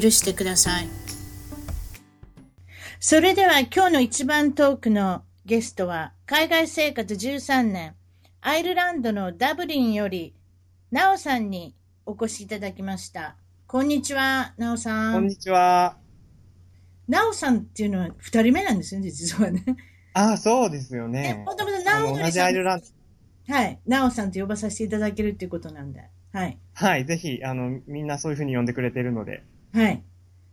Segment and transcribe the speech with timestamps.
[0.00, 0.88] 許してください。
[2.98, 7.94] それでは今日の一番トークのゲストは、海外生活13年、
[8.40, 10.34] アイルランドのダブリンより、
[10.90, 11.74] ナオさんに
[12.06, 13.36] お越しいただきました。
[13.66, 15.14] こんにちは、ナオさん。
[15.14, 15.98] こんにちは。
[17.08, 19.62] ナオさんっていうのは二人目なんですよね、実はね。
[20.14, 21.42] ああ、そうですよね。
[21.44, 23.52] もともとあナオの同じアイルランド。
[23.52, 23.78] はい。
[23.86, 26.04] ナオさんと呼ばさせていただけるっていうことなんで。
[26.32, 26.58] はい。
[26.74, 29.42] はい、ぜひ、あの、みんなそういうふうに呼んでくれてるので。
[29.72, 30.02] はい。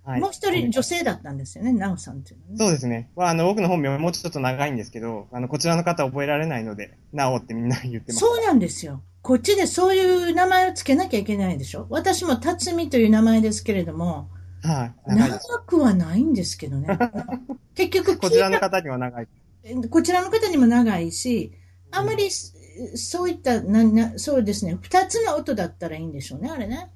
[0.03, 0.21] はい。
[0.21, 2.57] もう一人女性だったんですよね、ナオさんっていうのはね。
[2.57, 3.09] そうですね。
[3.15, 8.19] まあ、あの、僕の本名もうちょっと長いんですけど、あの、こちらの方覚えられないので、なおってみんな言ってます。
[8.19, 9.03] そうなんですよ。
[9.21, 11.87] こっちでそういう名前をつけなきゃいけないでしょ。
[11.89, 14.29] 私も辰巳という名前ですけれども、
[14.63, 15.39] はい、長。
[15.65, 16.97] くはないんですけどね。
[17.75, 19.27] 結局こちらの方には長い。
[19.63, 21.53] た、こちらの方にも長いし、
[21.91, 22.53] あまりそ
[22.95, 26.91] そういった、ななそうですね、二つの音だったらいいんでしょうね、あれね。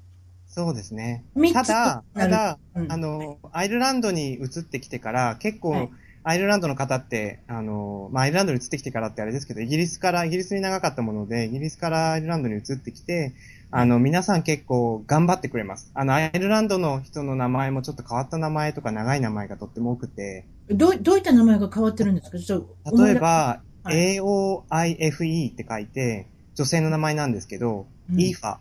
[0.54, 1.24] そうですね。
[1.52, 2.92] ただ、ただ、うん。
[2.92, 5.90] あの、アイルランドに移ってきてから、結構、はい
[6.26, 13.34] アイルランドの方って、あの、まあ、アイルランドに移ってきてからってあれですけど、イギリスから、イギリスに長かったもので、イギリスからアイルランドに移ってきて、
[13.70, 15.90] あの、皆さん結構頑張ってくれます。
[15.92, 22.38] あの、アイルランドの人の名前もちょっと変わった名前とか長い名前がとっても多くて、どうどういった名前が変わってるんですか？
[22.38, 28.18] ちょっと例えば、は AOIFE って書いて、女性の名前なんですけど、うん。
[28.18, 28.56] イーファ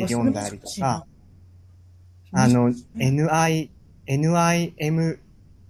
[0.00, 1.06] って読んだりとか、
[2.32, 3.68] ああの、NI、
[4.06, 5.18] NIM、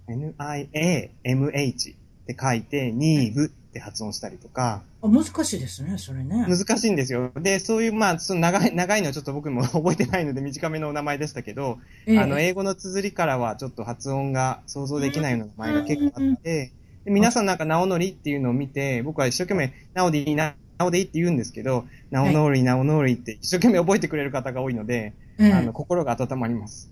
[0.07, 6.45] NIAMH って書いて、ニーブって発音したりとか、あ難しいですね、それね。
[6.47, 7.31] 難しいんですよ。
[7.35, 12.19] で、そういう、まあ、その長い、長いのはちょっと僕も 覚えてないので短めのお名前でしたけど、ええ。
[12.19, 16.71] あの、英語の綴りからはちょっと発音が想像できないような名前が結構あって、
[17.03, 26.91] で皆さんなんか、なおのりっていうのを見て、僕は一生懸命、なおでいいな、なおでいいって言うんですけど、なおのり、なおのりって一生懸命覚えてくれる方が多いので、ええあの、心が温まります。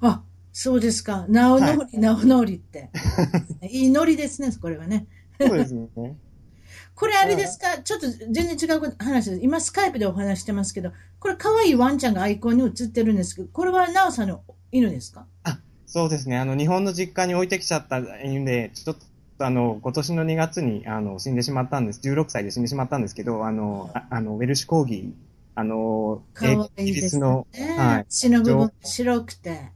[0.00, 0.22] あ、
[0.52, 1.26] そうですか。
[1.28, 2.90] なおのり、なおのりって。
[3.70, 5.06] いいのりですね、これはね。
[5.40, 5.88] そうですね。
[6.94, 7.78] これあれですか？
[7.78, 9.42] ちょっと全然違う話です。
[9.42, 15.26] 今スカイプでお話してますけど、これ可愛いワンちゃんがアイコンに映ってるんですけど、これはなおさんの犬ですか？
[15.86, 16.38] そうですね。
[16.38, 19.04] あの、日本の実家に置いてきちゃった犬で、ちょっと、
[19.44, 22.00] あの、今年の2月に、あの、死んでしまったんです。
[22.00, 25.12] 16歳で死んでしまったんですけど、あの、ああの、ウェルシュコーギー、
[25.54, 27.46] あの、可愛イギリスの、。
[27.78, 28.06] はい。
[28.08, 29.70] 血の部分が白くて。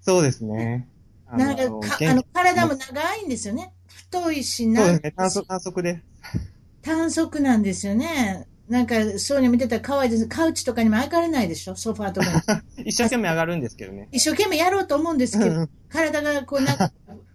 [0.00, 0.88] そうですね。
[1.26, 3.72] あなんかあの体も長いんですよね。
[3.86, 5.14] 太いし、なそうですね。
[5.16, 6.02] 短足、短足で。
[6.82, 8.46] 短足なんですよね。
[8.68, 10.26] なんか、そういうの見てたら可愛いです。
[10.28, 11.76] カウチとかにも上がれないでしょ？
[11.76, 12.84] ソファーとかに。
[12.88, 14.08] 一生懸命上がるんですけどね。
[14.12, 16.90] 一生懸命やろうと思うんですけど、体がこうなんか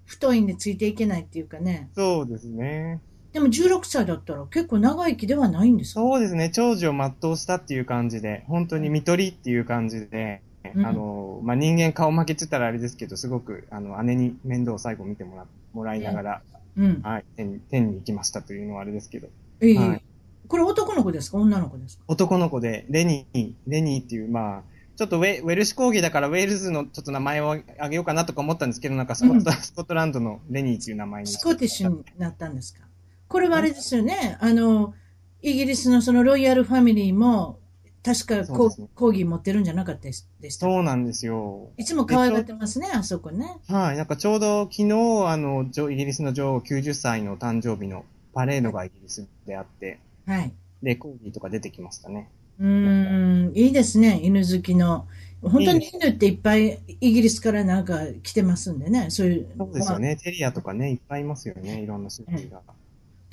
[0.07, 1.90] 太いんでついていけないっていうかね。
[1.94, 3.00] そうですね。
[3.34, 6.00] でも16歳だったら結構長生きではないんですか？
[6.01, 6.50] そうですね。
[6.50, 10.41] 長寿を全うしたっていう感じで、本当に見取りっていう感じで、
[10.75, 16.41] うんあの、まあ、人間顔負けって言ったらあれですけど、すごく、あの、姉に面倒を最後見てもら、もらいながら、
[16.78, 17.01] うん。
[17.03, 19.28] はい、天に、天に行きましたというのはあれですけど、
[19.62, 20.01] ええはい
[20.50, 21.38] これ男の子ですか？
[21.40, 22.03] 女の子ですか？
[22.07, 24.63] 男の子で、レニー、レニーっていう、まあ、
[24.97, 31.30] ちょっとウェウェルシュ講義だからウェールズのちょっと名前をあげようかなとか思ったんですけど、なんかスコット,、スコットランドのレニーっていう名前に。
[31.30, 32.81] スコティッシュになったんですか？
[33.28, 34.38] これはあれですよね。
[34.41, 34.94] あの、
[35.41, 37.59] イギリスのそのロイヤルファミリーも、
[38.03, 41.69] 確か講義持ってるんじゃなかったでしたそうなんですよ。
[41.78, 43.58] いつも可愛がってますね、あそこね。
[43.68, 44.94] はい、なんかちょうど昨日、
[45.28, 50.53] あの、女イギリスの女王90歳の誕生日のパレードがイギリスであって、はい。
[50.81, 52.29] で、コーギーとか出てきましたね。
[52.59, 55.07] うーん、いいですね、犬好きの。
[55.41, 59.47] 本当に犬っていっぱいイギリスからなんか来てますんでね、そういう。
[59.58, 60.16] そうですよね。
[60.16, 61.81] テリアとかね、いっぱいいますよね。
[61.81, 62.61] いろんな種類が。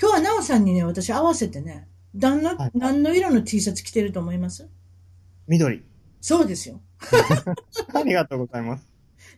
[0.00, 4.69] 今日はナオさんにね、私合わせてね、何の、はい何の色の T シャツ着てると思います？
[5.48, 5.82] 緑。
[6.20, 6.81] そうですよ。
[7.94, 8.84] ありがとうございます。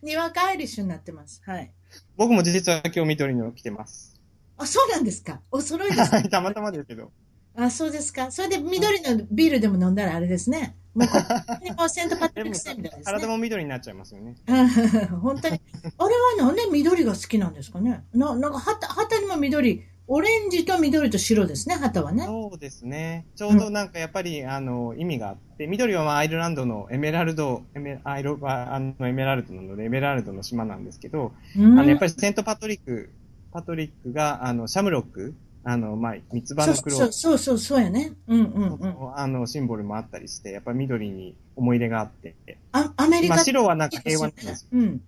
[0.03, 1.41] にわかアイリッシュになってます。
[1.45, 1.71] はい。
[2.17, 4.19] 僕も実は今日緑の着てます。
[4.57, 5.41] あ、そうなんですか。
[5.51, 6.17] お揃いですか？
[6.17, 7.11] はい、たまたまですけど。
[7.57, 8.31] あ、そうですか。
[8.31, 10.77] それで緑のビールでも飲んだらあれですね。
[10.93, 11.17] もうこ
[11.63, 13.27] れもうセントパトリックスデーみたいです体ね。
[13.27, 14.35] も緑になっちゃいますよね。
[15.21, 15.59] 本当に。
[15.97, 22.23] あれはなんで緑が好きなんですかねななんか旗旗にも緑オレンジと緑と白ですね、旗はね。
[22.23, 23.25] そうですね。
[23.35, 33.09] ちょうどなんかやっぱり、あの、意味があって、緑はまあアイルランドのエメラルド、エメアイロはあのエメラルドなので、エメラルドの島なんですけど、うんあの、やっぱりセントパトリック、
[33.51, 35.35] パトリックが、あの、シャムロック、
[35.69, 38.13] あの、まあ、三つ葉の黒そうそうそうそうやね。
[38.27, 39.17] うんうんうん。
[39.17, 42.35] あの、シンボルもあったりして、やっぱり緑に思い入れがあって、
[42.71, 44.69] あアメリカまあ、白はなんか平和なんですよ。
[44.71, 45.01] うん。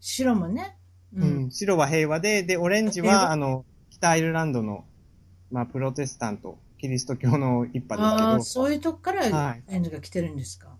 [0.00, 0.76] 白もね。
[1.14, 1.22] う。
[1.22, 4.84] うんん、白は平和で、で、オレンジは、あの、北アイルランドの、
[5.50, 10.76] まあ、プロテスタント、キリスト教の一あ派あ、ですけど、そういうとこからはいオレンジが来てるんですか。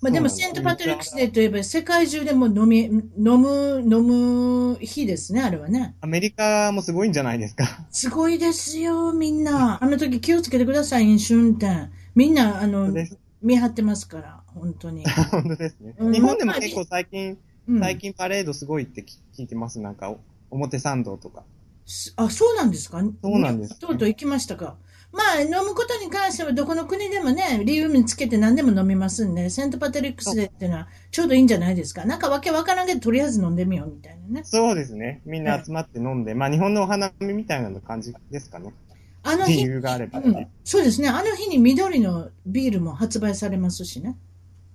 [0.00, 3.02] まあでも、セントパトリックスデーといえば、世界中でも飲み、飲
[3.36, 5.96] む、飲む日ですね、あれはね。
[6.00, 7.64] アメリカもすごいんじゃないですか。
[7.90, 9.82] すごいですよ、みんな。
[9.82, 11.90] あの時気をつけてください、飲酒運転。
[12.14, 12.94] みんな、あの。
[13.42, 15.04] 見張ってますから、本当に。
[15.30, 15.94] 本当ですね。
[15.98, 17.36] うん日本でも結構最近、
[17.68, 19.80] うん、最近パレードすごいって聞聞いてます。
[19.80, 20.18] なんか、お
[20.50, 21.42] 表参道とか。
[21.86, 23.00] すあ、そうなんですか？
[23.00, 24.76] そうなんですとうとう行きましたか。
[25.10, 32.04] まあ、飲むことに関してはどこの国でもね、理由につけて何でも飲みますんで、セントパトリックスデーっていうのはちょうどいいんじゃないですか。
[32.04, 34.44] なんかわけわからんけど、とりあえず飲んでみようみたいなね。
[34.44, 35.22] そうですね。
[35.24, 38.74] みんな集まって飲んで、まあ日本のお花見みたいな感じですかね。
[39.22, 41.08] あの日、理由があれば、うん、そうですね。
[41.08, 44.16] あの日に緑のビールも発売されますしね。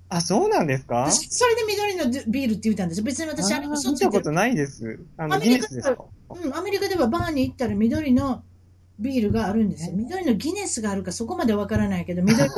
[0.10, 1.10] あ、そうなんですか？
[1.12, 3.02] 私それで緑のビールって言ったんです。
[3.02, 5.00] 別に私、あれあ嘘ついてる見たことないです。
[5.18, 6.06] あの、アメリカギネスですか？
[6.30, 8.44] うん、アメリカではバーに行ったら緑の
[9.00, 9.96] ビールがあるんですよ。
[9.96, 12.50] 緑のギネスがあるかそこまでわからないけど、緑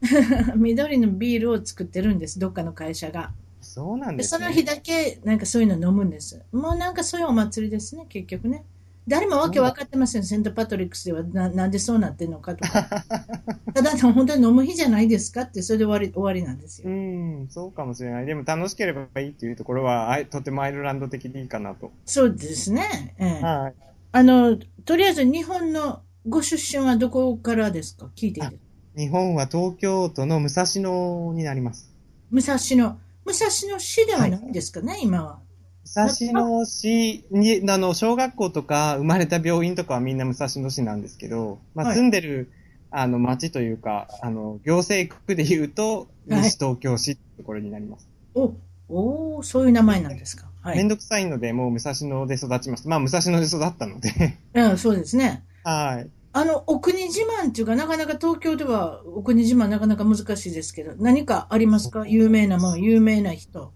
[0.56, 3.32] 緑のビールを作ってるんです、どっかの会社が。
[3.60, 4.38] そうなんですね。
[4.38, 6.42] でその日だけなんかそういうの飲むんです。
[6.52, 8.64] もうなんかそういうお祭りですね、結局ね。
[9.08, 12.82] 誰もわけ分かってません、セントパトリックスではななんでそうなってるのかとか。
[13.74, 16.94] ただ、本当に飲む日じゃないですかって、それで終わり終わりなんですうよ。
[16.94, 18.26] ん、そうかもしれない。
[18.26, 21.90] でも楽しければいいっていうところは、あいとてもアイルランド的でいいかなと。
[22.04, 23.14] そうですね。
[23.18, 23.89] ええはい。
[24.12, 28.10] あの、とりあえず日本のご出身はどこからですか？
[28.16, 28.48] 聞いていい
[28.96, 31.90] 日本は東京都の武蔵野になります。
[32.30, 32.98] 武蔵野。
[33.24, 35.38] 武蔵野市ではないんですかね、今は。
[35.84, 42.50] 武蔵野市に、あの、小学校とか生まれた病院とかはみんな武蔵野市なんですけど、まあ、はい住んでる、
[42.90, 48.08] あの、町というか、あの、行政区で言うと、はい西東京市ってところになります。
[48.34, 48.54] お、
[48.88, 50.49] おーそういう名前なんですか。
[50.62, 50.76] はい。
[50.76, 52.88] めんどくさいので、もう武蔵野で育ちました。
[52.88, 55.44] まあ、武蔵野で育ったので、うん、そうですね。
[55.64, 56.10] はい。
[56.32, 62.06] あの、お国自慢っていうか、なかなか東京ではお国自慢なかなか難しいですけど、何かありますか？
[62.06, 63.72] 有名なもん、有名な人。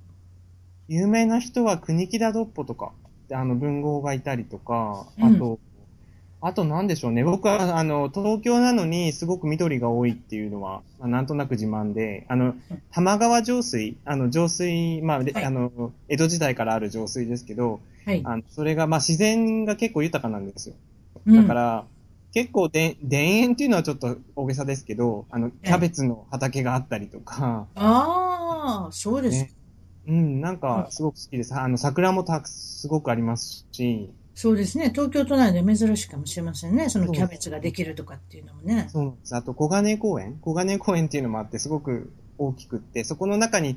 [0.87, 2.93] 有名な人は国木田ドッポとか、
[3.33, 5.59] あの、文豪がいたりとか、うん
[6.47, 7.25] あと、なんでしょうね。
[7.25, 12.55] 僕は、あの、東京なのにすごく緑が多いっていうのは、まあ、なんとなく自慢で、あの、
[12.93, 18.21] 玉川上水、あの、上水、まあ、ではいあの、江戸時代からある上水ですけど、はい。
[18.27, 20.75] あの、それが、まあ、自然が結構豊かなんですよ。
[21.27, 21.85] うんだから、
[22.35, 29.45] 結構で、田園っていうのはちょっと大げさですけど、あの、キャベツの畑があったりとか、ああ、そうです。
[29.45, 29.51] ね
[30.07, 31.55] うん、なんか、すごく好きです。
[31.55, 34.91] あの、桜もたく、すごくありますし、そうですね。
[34.91, 36.89] 東京都内で珍しいかもしれませんね。
[36.89, 38.89] そのキャベツができるとかっていうのもね。
[38.91, 39.37] そうなんです。
[39.37, 43.77] あと、小金公園小金公園っていうのもあって、すごく大きくって、そこの中に、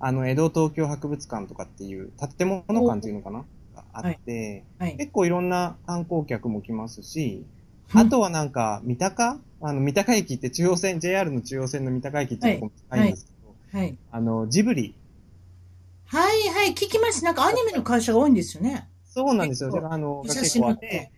[0.00, 3.44] あの、江戸東京博物館とかっていう、建物館っていうのかな？
[3.74, 4.96] があって、はい。
[4.96, 7.44] 結構いろんな観光客も来ますし、
[7.92, 9.38] あとはなんか、三鷹？
[9.60, 13.32] あの、三鷹駅って中央線、JR の中央線の三鷹駅っていうとこも近いんですけ
[13.76, 13.98] ど、はい。
[14.10, 14.94] あの、ジブリ。
[16.06, 17.24] はいはい、聞きます。
[17.24, 18.88] なんかアニメの会社が多いんですよね。
[19.18, 19.70] そうなんですよ。
[19.70, 21.10] 結構あの、武があって、。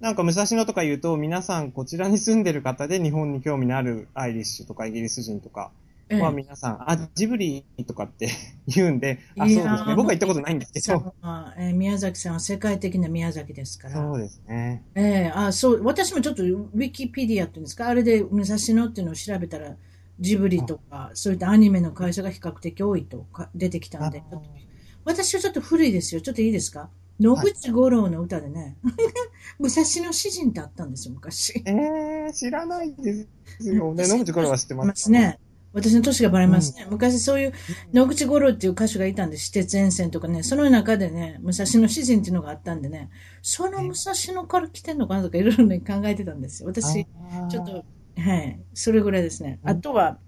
[0.00, 5.70] なんか武蔵野とか言うと、皆さんこちらに住んでる方で日本に興味のあるアイリッシュとかイギリス人とか
[6.10, 8.28] ええは皆さん、あ、ジブリとかって
[8.66, 9.94] 言うんで、あ、そうですね。
[9.96, 11.14] 僕は行ったことないんですけど。
[11.22, 13.94] まあえー宮崎さんは世界的な宮崎ですから。
[13.94, 14.82] そうですね。
[14.94, 19.76] ええあ、そう、私もちょっとウィキペディアっていうんですか、あれで武蔵野っていうのを調べたら、
[20.20, 24.36] ジブリとか、そういったアニメの会社が比較的多いとか出てきたんで、あ
[25.04, 26.20] 私はちょっと古いですよ。
[26.20, 26.90] ちょっといいですか？
[27.20, 28.76] 野口五郎の歌でね、
[29.60, 31.62] 武蔵野詩人ってあったんですよ、昔。
[31.64, 33.26] えー、知らないで
[33.60, 33.94] すよ。
[33.94, 34.84] ね、野口五郎は知ってま。
[34.84, 35.38] ますすね。
[35.74, 36.86] 私の年がバレますね。
[36.88, 37.52] 昔そういう
[37.92, 43.10] 野口五郎っていう歌手がいたんで、私鉄沿線とかね、その中でね、武蔵野詩人っていうのがあったんでね、
[43.42, 46.68] その武蔵野から来てんのかなとかいろいろね、考えてたんですよ。
[46.68, 47.04] 私、
[47.48, 47.84] ちょっと、
[48.20, 49.58] はい、それぐらいですね。
[49.64, 50.18] うんあとは、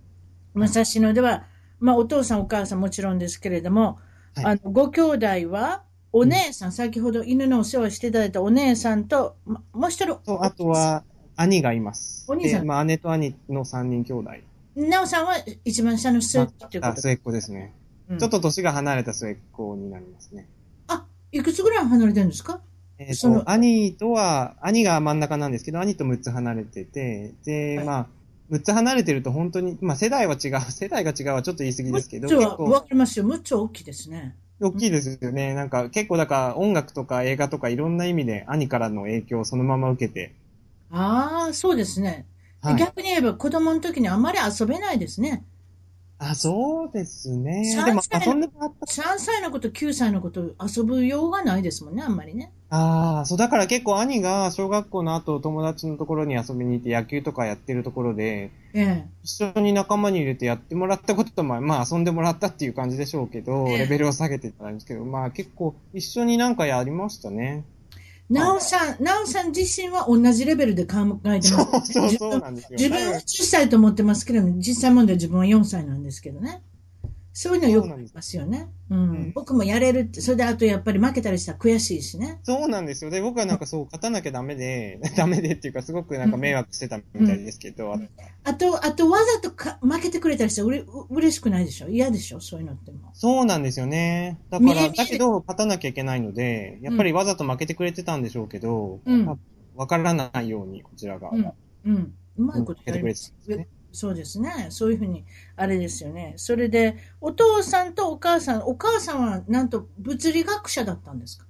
[0.54, 1.44] 武蔵野では、
[1.78, 3.98] まあお父さんお母さんもちろんですけれども、
[4.34, 11.04] はいあの、ご兄弟は、お姉さん、先ほど犬のお世話をしていただいたお姉さんと、まもう一人、と、あとは、
[11.36, 12.24] 兄がいます。
[12.28, 14.30] お兄さんでまあ、姉と兄の三人兄弟。
[14.76, 15.34] なおさんは
[15.64, 17.74] 一番下の末っ子っていうことあ末っ子ですね。
[18.08, 20.48] うんちょっと年が離れた末っ子になりますね。
[20.86, 22.60] あ、いくつぐらい離れてるんですか？
[22.98, 28.06] えっ、と、兄とは、兄が真ん中なんですけど、兄と6つ離れてて、で、はいまあ、
[28.50, 33.24] 6つ離れてると本当に、まあ世代は違う、世代が違うはちょっと言い過ぎですけど、むっちゃ結構わかりますよ。
[33.24, 34.36] むっちゃ大きいですね。
[34.60, 35.54] 大きいですよね。
[35.54, 40.34] なんか結構だから音楽とか映画とかいろんな意味で兄からの影響をそのまま受けて、
[40.90, 42.26] ああ、そうですね。
[42.60, 42.76] はい。
[42.76, 45.44] 逆に言えば子供の時にあまり遊べないですね。
[46.18, 47.64] あ、そうですね。
[47.74, 48.86] 三でも歳遊んでもらった。
[48.86, 52.52] 3歳の子と9歳の子と遊ぶようがないですもんね、あんまりね。
[52.70, 59.06] ああ、そうだから結構兄が小学校の後友達のところに遊びに行って野球とかやってるところで、ええ。
[59.22, 67.64] 一緒に仲間に入れてやってもらったことと、まあ、まあ遊んでもらったっていう感じでしょうけど、ええレベルを下げてたんですけど、まあ結構一緒になんかやりましたね。
[68.28, 72.78] なおさん、なおさん自身は同じレベルで考えてそうます、そう自分そうなんですよ。
[72.78, 76.62] 自分は10歳と思ってますけど、実際問題自分は4歳なんですけどね。
[77.38, 78.70] そういうのよくありますよね。
[78.88, 79.10] うん。
[79.10, 82.40] うん僕もやれるって、それであとやっぱり負けたりしたら悔しいしね。
[82.44, 83.10] そうなんですよ。
[83.10, 87.92] で、僕はなんかそう、勝たなきゃダメで、 ダメでっていうか、すごくなんか迷惑してたみたいですけど、
[88.44, 91.90] あと、あとわざとか負けてくれたりしたらうれう嬉しくないでしょ？
[91.90, 92.40] 嫌でしょ？
[92.40, 93.10] そういうのっても。
[93.12, 94.38] そうなんですよね。
[94.48, 99.36] だから、だけど、勝たなきゃいけないので、やっぱりわざと負けてくれてたんでしょうけど、うんまあ
[99.74, 101.28] わからないように、こちらが。
[101.30, 101.52] うん。
[101.84, 102.14] うん。
[102.38, 103.68] うまいこと負けてくれてやりますたんですね。
[103.96, 104.66] そうですね。
[104.68, 105.24] そういうふうに、
[105.56, 106.34] あれですよね。
[106.36, 111.46] それで、お父さんとお母さん、お母さんはなんと物理学者だったんですか？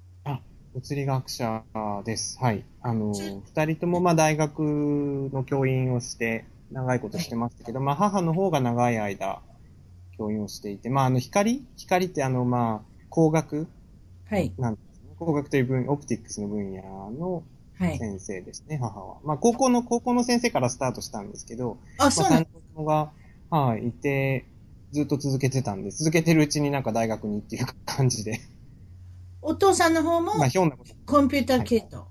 [0.74, 1.64] 物理学者
[2.04, 2.38] です。
[2.38, 2.64] はい。
[2.82, 3.12] あの、
[3.46, 4.60] 二人ともまあ大学
[5.32, 9.42] の教員をして、長いことしてましたけど、まあ母の方が長い間、
[10.16, 11.66] 教員をしていて、まああの光？
[11.76, 13.66] 光ってあのまあ、工学？
[14.28, 14.52] はい。
[14.58, 15.14] なんですね。
[15.18, 17.55] 光学という分、 optics の分野のはい。
[17.78, 19.16] 先生ですね、母は。
[19.25, 23.12] まあ高校の、高校の先生からスタートしたんですけど、あ、まあそうなん三人ともが、
[23.50, 24.47] はい、いて、
[24.92, 28.40] ずっと続けてたんで、続けてるうちになんか大学にっていう感じで、
[29.42, 32.04] お父さんの方もまあひょんなことコンピューター系統。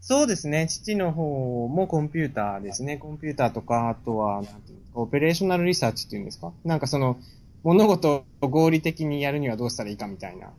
[0.00, 0.68] そうですね。
[0.68, 2.96] 父の方もコンピューターですね。
[2.96, 6.52] コンピューターとか、あとは、なんていうんですか、 operational research っていうんですか？
[6.64, 7.18] なんかその、
[7.62, 10.46] 物事を合理的にやるにはどうしたらいいかみたいな。
[10.46, 10.52] あ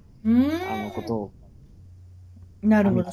[0.83, 1.31] の、ことを。
[2.61, 3.09] なるほど。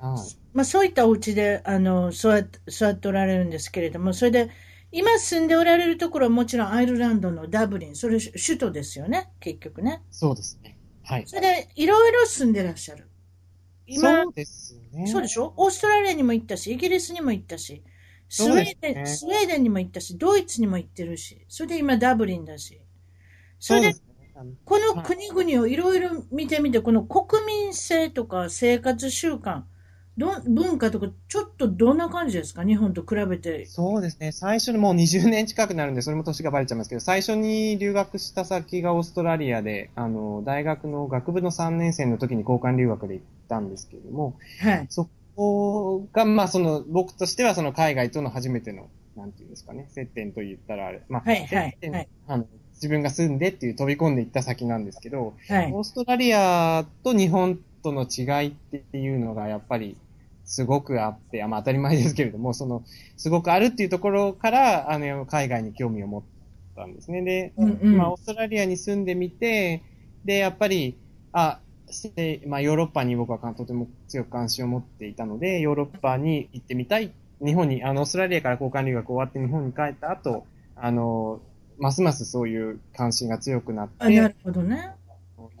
[0.00, 0.36] はい。
[0.54, 4.50] まあそういったお家で、あの、座って、座っておられるんですけれども、それで、
[4.92, 10.02] 今住んでおられるところはもちろんアイルランドのダブリン、それ首都ですよね、結局ね。
[10.10, 10.76] そうですね。
[11.04, 11.26] はい。
[11.26, 13.08] それで、いろいろ住んでらっしゃる。
[13.86, 15.06] 今、そうですね。
[15.06, 15.52] そうでしょ？
[15.56, 17.82] オーストラリアにも行ったし、イギリスにも行ったし、
[18.28, 22.80] スウェーデン、ねスウェーデンにも行ったし、ドイツにも行ってるし、それで今ダブリンだし。
[23.58, 23.94] それで、ね。
[24.64, 29.62] この国々をいろいろ見てみて、この国民性とか生活習慣、
[30.20, 32.62] どん文化とか、ちょっとどんな感じですか？
[32.64, 33.64] 日本と比べて。
[33.66, 34.32] そうですね。
[34.32, 44.86] 最初にもう20年近くなるんで、それも年がバレちゃいますけど、最初に留学した先がオーストラリアで、あの、大学の学部の3年生の時に交換留学で行ったんですけれども、はい。
[44.90, 55.72] そこが、まあ、その、僕としては、その海外との初めての、なんていうんですかね、接点と言ったらあれ、まあ、はいはい接点はいあの、自分が住んでっていう飛び込んでいった先なんですけど、はい。
[55.72, 59.96] オーストラリアと日本との違いっていうのが、やっぱり、
[60.50, 62.82] すごくあって、あまあ当たり前ですけれども、その、
[63.16, 66.22] すごくあるっていうところから、あの、海外に興味を持っ
[66.74, 67.22] たんですね。
[67.22, 69.80] で、うんうんまあ、オーストラリアに住んでみて、
[70.24, 70.98] で、やっぱり、
[71.30, 77.12] あ、してまあ、ヨーロッパに僕はとても強く関心を持っていたので、ヨーロッパに行ってみたい。
[77.40, 81.40] 日本に、あの、オーストラリアから交換留学終わって日本に帰った後、あの、
[81.78, 84.96] ますますそういう関心が強くなって、あ、なるほどね。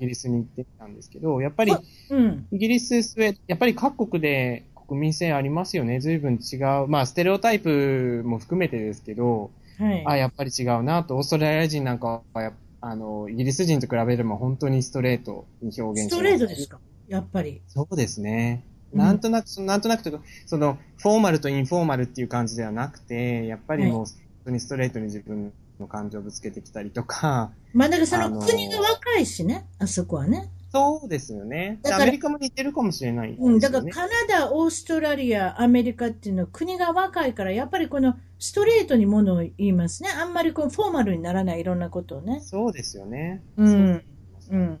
[0.00, 1.72] ギリスに行ってきたんですけど、やっぱり、
[2.10, 2.46] うん。
[2.52, 6.00] イギリス、スウェーデン、やっぱり各国で国民性ありますよね。
[6.00, 6.88] 随分違う。
[6.88, 10.04] まあ、ステレオタイプも含めてですけど、はい。
[10.06, 11.16] あ、やっぱり違うなと。
[11.16, 16.08] オーストラリア人なんかはや、あの、イギリス人と比べれば本当にストレートに表現します。
[16.08, 16.80] ストレートですか？
[17.06, 17.62] やっぱり。
[17.68, 18.64] そうですね。
[18.92, 24.06] うんなんとなく、なんとなくというか、その、フォーマルとインフォーマルっていう感じではなくて、やっぱりもう、本
[24.46, 30.48] 当にストレートに自分の感情をぶつけてきたりとか、まあ、だからその国が若いしね、あそこはね。
[30.72, 31.80] そうですよね。
[31.82, 33.36] だからアメリカも似てるかもしれないね。
[33.40, 40.10] うん、だからカナダ、オーストラリア、アメリカっていうのは国が若いから、やっぱりこのストレートにものを言いますね。
[40.10, 42.40] あんまりこうフォーマルにならないいろんなことをね。
[42.40, 43.42] そうですよね。
[43.56, 44.04] うん。
[44.50, 44.80] うん。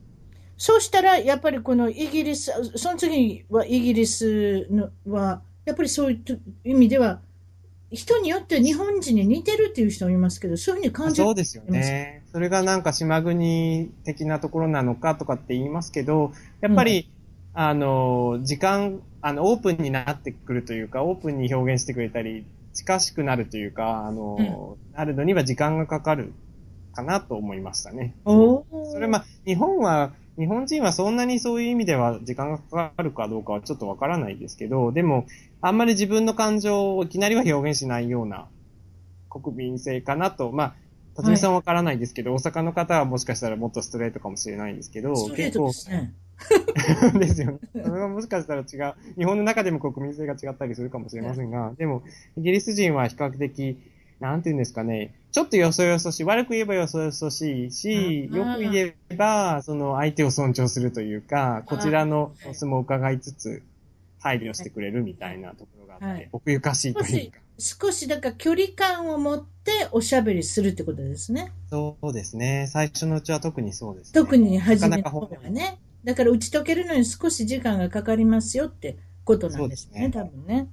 [0.56, 7.20] そうしたら、やっぱりこのイギリス、その次はイギリスのは、やっぱりそういう意味では、
[7.90, 12.22] 人によっては日本人に似てるっていう人もいますけど、そういうふうに感じるそうですよね。
[12.32, 17.10] それがなんか島国的なところなのかとかって言いますけど、やっぱり、
[17.52, 22.44] あの、時間、あの、オープンになってくるというか、オープンに表現してくれたり、
[22.74, 26.32] 近しくなるというか、あの、なるのには時間がかかる
[26.92, 28.14] かなと思いましたね。
[28.24, 35.26] おーそれまあ、日本は、日本人はそんなにそういう意味では時間がかかるかどうかはちょっとわからないですけど、でも、
[35.62, 38.48] あんまり自分の感情をいきなりは表現しないような
[39.28, 40.74] 国民性かなと、まあ、
[41.16, 46.12] 辰巳さんはわからないですけど、大阪の方はもしかしたらもっとストレートかもしれないんですけど、ストレートですね。
[47.18, 47.58] ですよね。
[47.72, 48.94] それはもしかしたら違う。
[49.16, 52.02] 日本の中でも国民性が違ったりするかもしれませんが、でも、
[52.38, 53.78] イギリス人は比較的、
[54.20, 58.36] なんて言うんですかね、ちょっとよそよそしい、悪く言えばよそよそしいし、うん。
[58.36, 63.62] よく言えば、その相手を尊重するというか、こちらの様子も伺いつつ、
[64.20, 71.52] 配慮してくれるみたいなところがあって、はい奥ゆかしいと少しいうか。、少しだから距離感を持っておしゃべりするってことですね。
[71.70, 72.68] そうですね。
[72.70, 74.12] 最初のうちは特にそうですね。
[74.14, 75.78] 特に初めの方はね。
[76.04, 80.68] だから打ち解けるのに少し時間がかかりますよってことなんですね、す多分ね。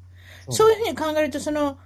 [0.49, 1.77] そういうふうに考えると、その、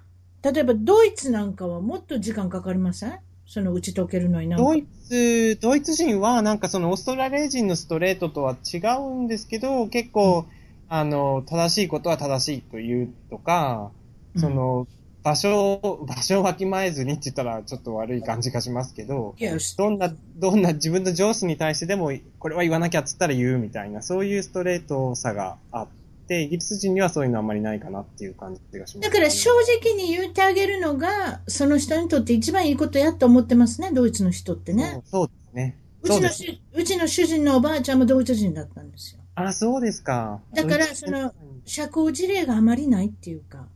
[0.44, 3.20] 例えばドイツなんかはもっと時間かかりません？
[3.48, 4.56] その打ち解けるのに。
[4.56, 10.46] ドイツ、ドイツ人はなんかそのオーストラリア人のストレートとは違うんですけど、結構、
[10.94, 13.92] あの、正しいことは正しいというとか、
[14.36, 14.88] その、
[15.24, 19.34] 場所を、 場所をわきまえずにって言ったらちょっと悪い感じがしますけど、
[19.78, 25.88] どんな、どんな自分の上司に対してでも、これは言わなきゃっつったら言うみたいな、そういうストレートさがあっ
[26.28, 29.50] て、イギリス人にはそういうのあんまりないかなっていう感じがします、だから正
[29.82, 35.02] 直に言ってあげるのが、その人にとって一番いいことやと思ってますね、ドイツの人ってね。
[35.06, 35.78] そうですね。
[36.02, 36.10] う。
[36.10, 39.21] ちのしうちの主人のおばあちゃんもドイツ人だったんですよ。
[39.36, 40.42] あ、そうですか。
[40.54, 41.34] だからその
[41.66, 43.68] 社交辞令があまりないっていうか、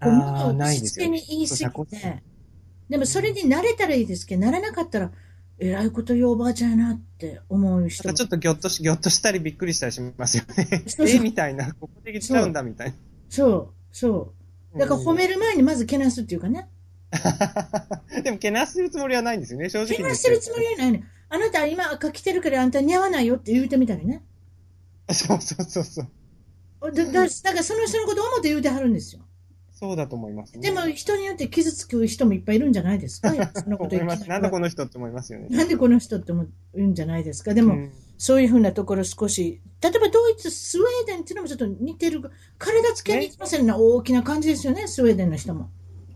[0.00, 2.22] こうあ物あ、をないですよしつけに言い過そうぎて、
[2.88, 5.10] でもそれに慣れたらいいですけど、慣れなかったら、
[5.58, 10.84] えらいこと言うおばあちゃんやなって思う人ちょっとぎょっとし、ぎょっとしたりびっくりしたりしますよね。
[10.86, 12.94] そうそうえみたいな、ここで言っちゃうんだみたい
[13.28, 14.32] そう、そ
[14.74, 14.78] う。
[14.78, 15.34] だから褒める。
[15.34, 16.68] る前にまずけなすっていうかね。
[18.24, 21.04] でも、けなしてるつもりはないんですよね、正直けなしてるつもりはないね。
[21.28, 24.22] あなた今赤着てるからあんた似合わないよって言うてみたりね。
[25.10, 26.06] そうそうそうそう。
[26.92, 29.22] だだだからその人のことを思って言うてはるんですよ。
[29.72, 30.60] そうだと思います、ね。
[30.60, 33.34] でも人によって傷つく人もいっぱいいるんじゃないですか？
[33.54, 34.06] そのこと言。
[34.06, 35.48] なんでこの人って思いますよね。
[35.50, 37.54] なんでこの人って思うんじゃないですか？
[37.54, 42.22] でも、うんそういうふうなところ少し、例えばドイツ、スウェーデンっていうのもちょっと似てる。
[42.58, 43.72] 体つけに行きませんね。
[43.76, 45.68] 大きな感じですよね、スウェーデンの人も。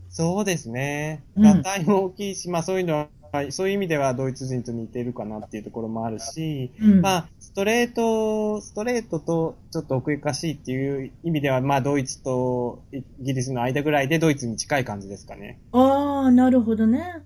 [0.09, 1.25] そうですね。
[1.37, 3.09] うん裸体も大きいし、まあそういうのは、
[3.51, 7.01] そういう意味ではドイツ人と似てるかなっていうところもあるし、うん。
[7.01, 15.61] まあ、ストレート、ストレートとちょっと奥ゆかしいっていう意味では、まあ、ドイツとイギリスの間ぐらいでドイツに近い感じですかね。
[15.73, 17.23] ああ、なるほどね。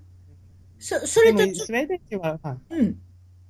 [0.79, 2.97] そ、それとちょスウェーデン人は、はいうん。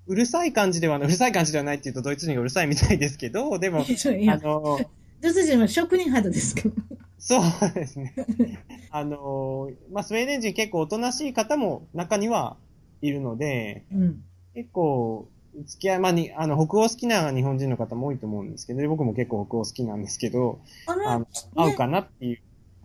[0.05, 4.79] うるさい感じではな、うるさい感じではないっていうとドイツ人がうるさいみたいですけど、でも、あの、
[5.21, 6.75] ドイツ人は職人肌ですけど。
[7.23, 8.13] そうですね。
[8.91, 12.57] あの、まあ、スウェーデン人結構おとなしい方も中には
[13.01, 14.23] いるので、うん。
[14.53, 15.29] 結構、
[15.65, 22.39] 付き合い、まあ、に、あの、北欧好きな日本人の方も多いと思うんですけど、で僕も結構北欧好きなんですけど、あの、あの、合うかなっていう、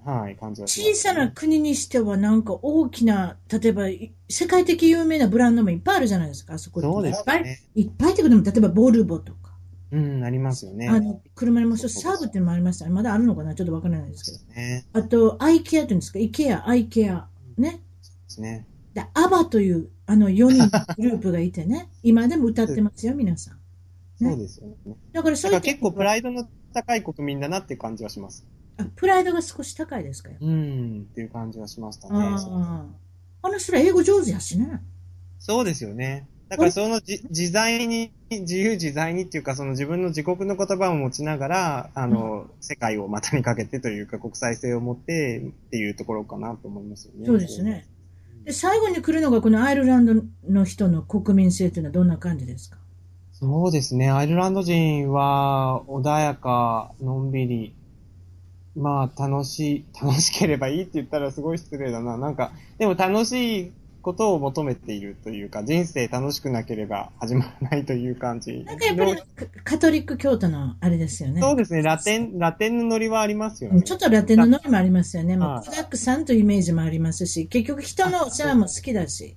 [0.05, 6.81] はい、感じはします、小さな国にしてはなんか大きな、例えばい世界的有名なブランドもいっぱいあるじゃないですか、あそこ。
[6.81, 7.61] そうでいっぱい、すね。
[7.75, 9.38] いっぱいってことも、例えばボルボとか。
[9.91, 10.89] うん、ありますよね。
[10.89, 12.91] あの、車にもそうサーブっていうのもありましたね。
[12.91, 13.55] まだあるのかな？
[13.55, 14.55] ちょっとわからないですけど。
[14.55, 14.87] ね。
[14.93, 17.27] あと、アイケアっていうんですか、イケア、アイケア。
[17.57, 17.73] ね。
[17.73, 17.79] で
[18.29, 18.67] すね。
[18.95, 21.89] で、アバという、あの4人グループがいてね。
[22.03, 23.55] 今でも歌ってますよ、皆さん。
[24.25, 24.97] ねそうですよね。
[25.13, 28.47] だからそだういう結構プライドの高い国民だなっていう感じはします。
[28.77, 30.31] あプライドが少し高いですか？
[30.31, 30.37] よ。
[30.41, 32.15] うん、っていう感じはしましたね。
[32.19, 32.87] ああ。
[33.43, 34.83] あの人ら英語上手やしね。
[35.39, 36.27] そうですよね。
[36.49, 47.27] だからそのじ自在に、自由自在にっていうか、その自分の自国の言葉を持ちながら、あの、世界を股にかけてというか、国際性を持ってっていうところかなと思いますよね。
[47.27, 47.87] そうですね。
[48.45, 50.15] で、最後に来るのがこのアイルランド
[50.49, 52.79] の人の国民性というのはどんな感じですか？
[53.33, 54.11] そうですね。
[54.11, 57.75] アイルランド人は穏やか、のんびり、
[58.75, 62.17] まあ楽しい、楽しければいいって言ったらすごい失礼だな。
[62.17, 68.65] なんか、でも楽しいことを求めているというか、人生楽しくなければ始まらないという感じ。
[68.65, 71.41] なんかやっぱりカカトリック教徒のあれですよね。
[71.41, 71.83] そうですね。
[71.83, 73.79] ラテン、ラテンのノリはありますよね。
[73.79, 75.37] うんちょっとラテンのノリもありますよね。
[75.37, 79.37] まあ、はいコダックさんというイメージもありますし、結局人のお世話も好きだし。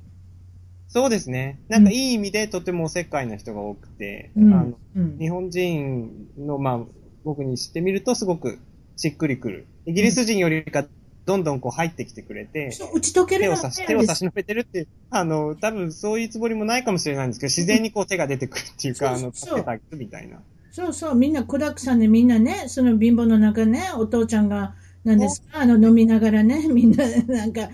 [0.88, 1.60] そうですね。
[1.70, 4.54] なんかいい意味でとてもおせっかいな人が多くて、うん。
[4.54, 5.18] あのうん。
[5.18, 6.80] 日本人の、まあ、
[7.24, 8.60] 僕に知ってみるとすごく
[8.98, 9.68] しっくりくる。
[9.86, 10.86] イギリス人よりか
[11.26, 20.42] どんどんこう入ってきてくれて、打ち解ける手を差し、手を差し伸べてるって、あの、多分そういうつもりもないかもしれないんですけど、自然にこう手が出てくるっていうか、あの、そうそう助けてあげるみたいな。
[20.72, 27.70] そうそう、みんなコダックさんでみんなね、その貧乏の中ね、お父ちゃんが、なんですか、あの、飲みながらね、 みんな、なんか、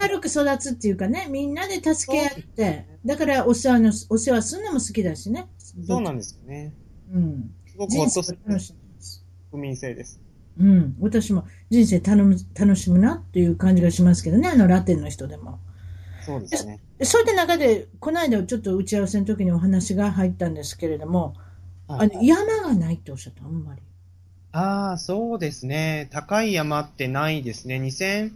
[0.00, 5.46] 明るく育つっていうかね、みんなで助け合って、だからお世話の、お世話するのも好きだしね、
[5.86, 6.72] そうなんですよね。
[7.12, 7.50] うん。
[7.66, 8.38] すごくほっとする。
[9.50, 10.20] 国民性です。
[10.58, 10.96] うん。
[11.00, 15.58] 私も人生頼む楽しむなっていう感じがしますけどね、あのラテンの人でも。
[16.22, 16.80] そうですね。
[17.02, 21.34] そういった中で、この間ちょっと打ち合わせの時にお話が入ったんですけれども、
[21.88, 23.82] あの山がないっておっしゃった、あんまり。
[24.52, 26.08] ああ、そうですね。
[26.10, 27.76] 高い山ってないですね。
[27.76, 28.32] 2000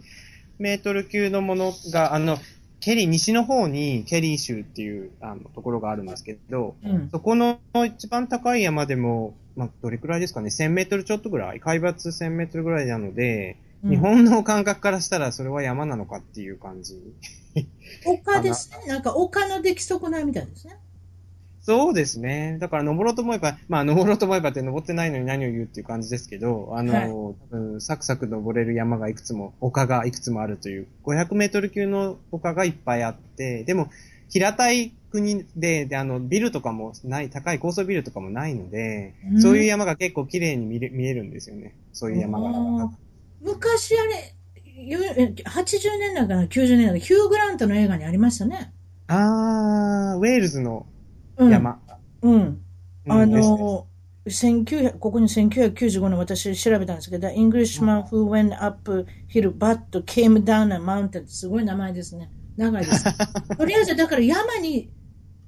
[0.59, 2.37] メートル級のものが、あの、
[2.85, 7.09] ケリー、西の方にケリー州っていうあのところがあるんですけど、うん。
[7.09, 16.99] そこの一番高い山でも、まあ、どれくらいですかね、1000メートルちょっとぐらい、海抜1000メートルぐらいなので、うん日本の感覚からしたらそれは山なのかっていう感じ。
[18.03, 18.87] 丘ですね。
[18.87, 20.75] なんか丘の出来損ないみたいですね。
[21.65, 22.59] そうですね。
[22.59, 33.89] だから登ろうと思えば、まあ登ろうと思えばって登ってないのに何を言うっていう感じですけど、あの、はい多分サクサク登れる山がいくつも、丘がいくつもあるという、500メートル級の丘がいっぱいあって、でも、
[34.29, 41.73] 平たい国で、で、あの、ビルとかもない、高い高層ビルとかもないので、うんそういう山が結構綺麗に見れ見えるんですよね。
[41.93, 42.91] そういう山が。
[43.41, 48.71] 昔あれ、ゆえ80年代かな、90年代、ヒュー・グラントの映画にありましたね。
[49.07, 50.94] あー、ウェールズのうん。
[51.37, 51.79] 山。
[52.21, 52.33] うん。
[52.33, 52.61] うん
[53.07, 53.87] あの、
[54.27, 62.31] 1900ここに1995年私調べたんですけど、Englishman who went up hill but came down a mountain ってすごい名前ですね。
[62.57, 63.05] 長いです。
[63.55, 64.89] とりあえずだから山に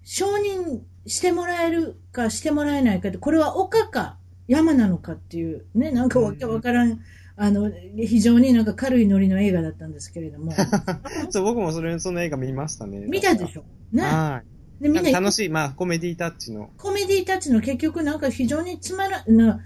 [0.04, 7.00] 承認してもらえるかしてもらえないかって、これは丘か山なのかっていうね、なんかわけわからん、
[7.36, 10.52] あの、非常になんか軽いノリの映画だったんですけれども。
[11.32, 13.00] そう、僕もそれ、その映画見ましたね。
[13.08, 13.64] 見たでしょ？
[13.92, 14.04] ね。
[14.04, 14.57] はい。
[14.80, 16.72] で、みんな楽しい、まあ、コメディタッチの。
[16.78, 19.60] コメディたちの結局なんか非常につまらな、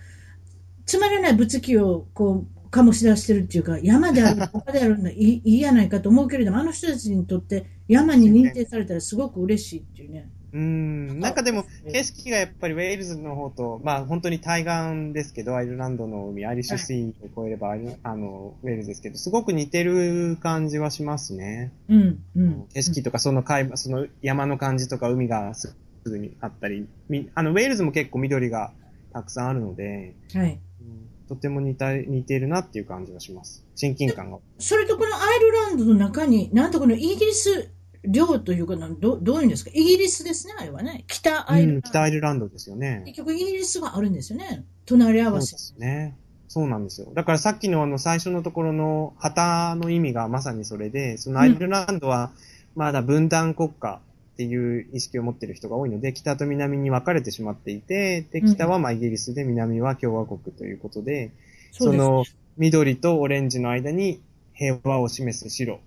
[0.86, 10.30] つまらない物議をこう、醸し出してるっていうか、山である、丘であるのいいやないかと思うけれども、あの人たちにとって山に認定されたらすごく嬉しいっていうね。
[10.54, 11.20] うーん。
[11.20, 21.72] なんかでも、景色がやっぱりウェールズの方と、まあ本当に対岸ですけど、アイルランドの海、アイリッシュシーを越えれば、あの、ウェールズですけど、すごく似てる感じはしますね。
[21.88, 22.68] うん、うん。
[22.74, 28.74] 景色とか、その海、その山の感じとか、海がすぐにあったり、みあの、ウェールズも結構緑が
[29.14, 30.60] たくさんあるので、はい。
[30.82, 33.64] うんとても似た、似ているなっていう感じはします。
[33.76, 34.40] 親近感が。
[34.60, 37.72] それとこのアイルランドの中に、なんとこのイギリス
[38.04, 39.72] 領というかな、どどういうんですか？
[39.74, 41.04] イギリスですね、あれはね。
[41.08, 41.76] 北アイルランド。
[41.76, 43.04] うん、北アイルランドですよね。
[43.06, 44.66] 結局イギリスがあるんですよね。
[44.86, 45.58] 隣り合わせそうで。
[45.58, 46.18] すね。
[46.48, 47.08] そうなんですよ。
[47.14, 52.32] だからさっきのあの最初のところの旗の意味がまさにそれで、そのアイルランドは
[52.76, 54.02] まだ分断国家
[54.34, 61.32] っていう意識を持っている人が多いので、北と南に分かれてしまっていて、で、北はまあイギリスで南は共和国ということで、
[61.72, 62.26] そですそうの
[62.58, 64.22] 緑とオレンジの間に
[64.54, 65.80] 平和を示す白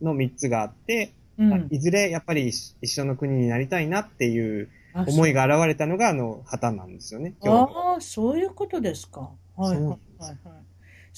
[0.00, 1.68] の3つがあって、うん。
[1.70, 7.34] いずれやっぱり一一緒の国になりたいなっていうあ思いが現れたのがあの旗なんですよね。
[7.44, 9.30] ああ、そういうことですか。
[9.56, 10.36] はいはいはいはい。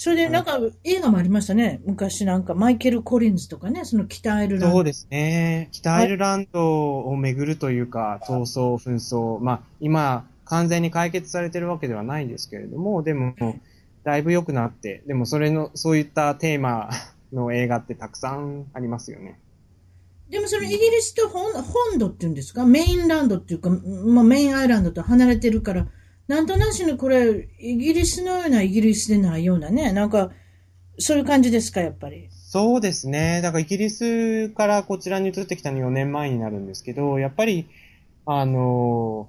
[0.01, 1.81] それでなんか映画もありましたね。
[1.85, 4.77] 昔なんかマイケル・コリンズとかね、その北アイルランド。
[4.77, 5.69] そうですね。
[5.73, 13.35] 北アイルランドをめぐるというか、闘争、紛争、まあ、今、完全に解決されてるわけではないですけれども、でも、
[14.05, 16.91] だいぶ良くなって、でもそれの、そういったテーマ
[17.33, 19.41] の映画ってたくさんありますよね。
[20.31, 25.87] でもそのイギリスと本本土っていうんですか、メインランドっていうか、まあ、メインアイランドと離れてるから、
[26.27, 30.31] なんとなしにこれ、イギリスのようなイギリスでないようなね、なんか、
[30.99, 32.29] そういう感じですか、やっぱり？
[32.31, 33.41] そうですね。
[33.41, 37.67] だからイギリスからこちらに移ってきたの4年前になるんですけど、やっぱり、
[38.27, 39.29] あの、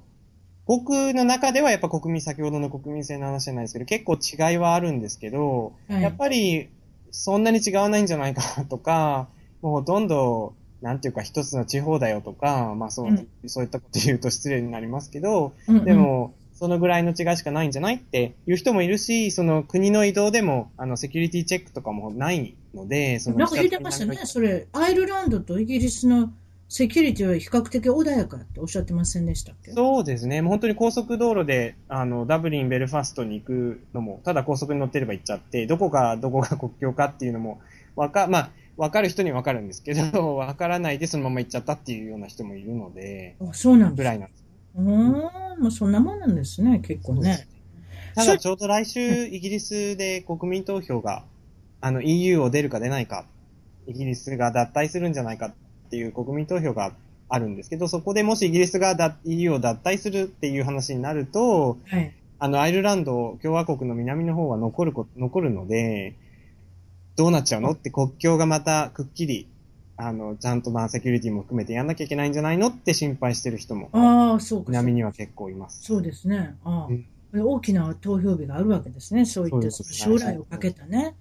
[0.65, 6.69] 僕の中ではやっぱ国民、先ほどの国民性の話じゃないですけど、結構違いはあるんですけど、はいやっぱり
[7.11, 9.29] そんなに違わないんじゃないかなとか、
[9.61, 13.27] もうほとんど、なんていうか一つの地方だよとか、まあそう、うん。
[13.47, 15.85] そういったこと言うと失礼になりますけど、うんうん。
[15.85, 26.33] でも、そのぐらいの違いしかないんじゃないっていう人もいるし、その国の移動でも、あの、セキュリティチェックとかもないので、そのなんか言ってましたね、それ、アイルランドとイギリスの
[26.67, 29.71] セキュリティは比較的穏やかっておっしゃってませんでしたっけ？
[29.71, 30.41] そうですね。
[30.41, 37.61] もう本当に高速道路で、あの、ダブリン、ベルファストに行くのも、ただ高速に乗ってれば行っちゃって、どこがどこが国境かっていうのも、
[37.95, 44.45] わか、まあ、わかる人にはわかるんですけど、 わからないでそのまま行っちゃったっていうような人もいるので、あそうなんぐらいなんです。
[44.75, 45.11] うーん、
[45.59, 47.45] まあそんなもんなんですね、結構ね。
[48.15, 51.25] ただちょうど来週、イギリスで国民投票が、
[51.81, 53.25] あの、EU を出るか出ないか、
[53.85, 55.53] イギリスが脱退するんじゃないかっ
[55.89, 56.93] ていう国民投票が
[57.27, 62.13] あるんですけど、そこでもしイギリスが脱 EU を脱退するっていう話になると、はい。
[62.39, 66.15] あの、アイルランド共和国の南の方は残るこ、残るので、
[67.19, 67.71] どうなっちゃうの？
[67.71, 69.49] って国境がまたくっきり、
[69.97, 72.67] あの、ちゃんとまあセキュリティも含めてやんなきゃいけないんじゃないの？
[72.67, 74.69] って心配してる人も、ああ、そうか。
[74.69, 75.83] 南には結構います。
[75.83, 76.55] そうですね。
[76.63, 79.25] ああうん大きな投票日があるわけですね。
[79.25, 81.15] そういった将来をかけたね。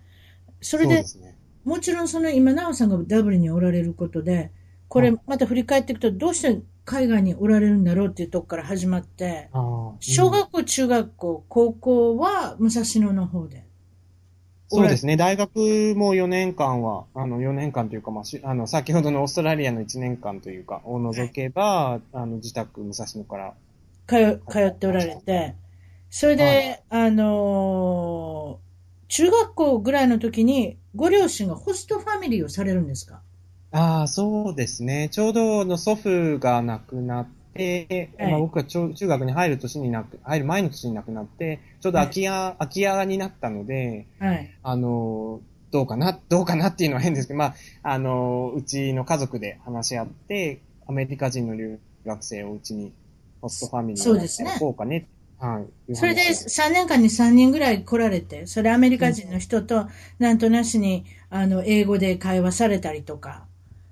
[0.62, 1.36] それでで、すね。
[1.64, 4.50] もちろんその今、奈緒さんがダブリンにおられることで、
[4.88, 9.50] これはいまた振り返っていくと、どうして海外におられるんだろうっていうとこから始まって、
[10.00, 13.67] 小学校、中学校、高校は武蔵野の方で。
[14.68, 15.16] そうですね。
[15.16, 23.54] 大学も4年間は、あの、4年間というか、まあ、しあの、先ほどのオーストラリアの1年間というか、を除けば、あの、自宅、武蔵野から。
[24.08, 25.54] 通通っておられて、
[26.10, 28.68] それで、あのー
[29.10, 33.22] 中学校ぐらいの時に、ご両親がホストファミリーをされるんですか？
[33.70, 35.08] ああ、そうですね。
[35.10, 44.50] ちょうどの祖父が亡くなって、はいまあ、僕が中中学に入る年になく、入る前の年に亡くなって、ちょうど空き家、空き家になったので、はい。
[44.62, 52.92] あの、どうかな、どうかなっていうのは変ですけど、まあ、あの、うちの家族で話し合って、アメリカ人の留学生をうちに、
[53.40, 55.06] ホストファミリーそうですねこうかね。
[55.38, 55.94] はい。
[55.94, 63.47] それでいう話3年間に3人ぐらい来られて、それアメリカ人の人と、なんとなしに、あの、英語で会話されたりとか、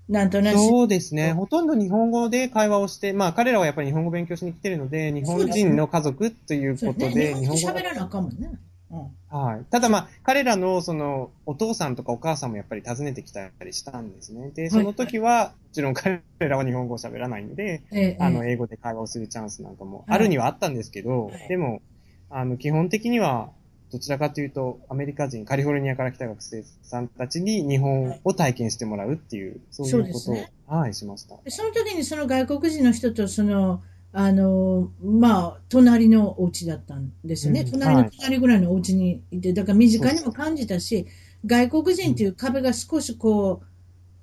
[0.09, 1.33] なんとなし、そうですね。
[1.33, 8.51] ほとんど日本語で会話をして、まあ彼らはやっぱり日本語を勉強しに来てるので、日本人の家族ということで、日本語語喋らなあかんもんね。
[8.91, 9.37] うん。
[9.37, 9.65] はい。
[9.71, 14.51] ただまあ、彼らのその、お父さんとかお母さんもやっぱり訪ねてきたりしたんですね。
[14.51, 21.83] で、その時は、もちろん彼らは日本語を喋らないので、ええあの、ええ英語で会話をするチャンスなんかもはいあるにはあったんですけど、はいでも、
[22.31, 23.51] あの、基本的には、
[23.97, 31.37] どちらかというと、アメリカ人、カリフォルニアから来た学生さんたちに日本を体験してもらうっていう、そういうことを、ねはい、しました。
[31.43, 33.83] でその時にその外国人の人と、その、
[34.13, 37.63] あの、まあ、隣のお家だったんですよね。
[37.63, 41.07] うん隣のはい隣ぐらいのお家にいて、だから身近にも感じたし、
[41.47, 43.63] 外国人っていう壁が少しこ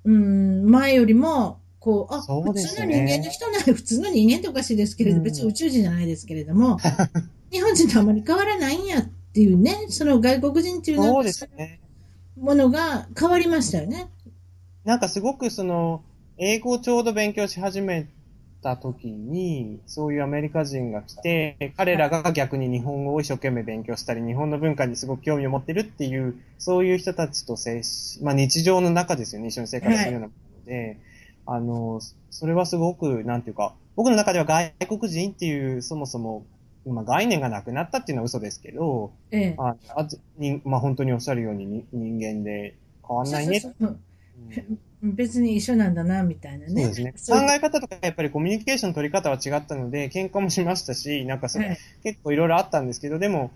[0.04, 6.78] う、うん、前よりも、こう、あ、そう普通の人間の人なら、普通の人間っておかしいですけれど、うん別に宇宙人じゃないですけれども、
[7.50, 11.80] 日本人とあまり変わらないんやっていうね、その外国人っていうなんかそうですね。
[12.38, 14.06] ものが変わりましたよね。
[14.84, 16.02] なんかすごくその、
[16.38, 18.06] 英語をちょうど勉強し始め
[18.62, 30.98] た時に、そういうアメリカ人が来て、彼らが逆に日本語を一生懸命勉強したり、日本の文化にすごく興味を持ってるっていう、そういう人たちと接し、まあ日常の中ですよね、一緒に生活するようなもので、
[31.46, 36.44] あの、それはすごく、なんていうか、僕の中では外国人っていう、そもそも、
[36.86, 39.56] まあ概念がなくなったっていうのは嘘ですけど、ええ。
[39.56, 40.06] ああ
[40.38, 44.00] にまあ本当におっしゃるようにに人間で変わんないねそうそうそう
[45.02, 46.82] うん別に一緒なんだな、みたいなね。
[46.82, 47.14] そうですね。
[47.28, 53.52] 考え方とかやっぱりコミュニケーションの取り方は違ったので、喧嘩もしましたし、なんかその、はい結構いろいろあったんですけど、でも、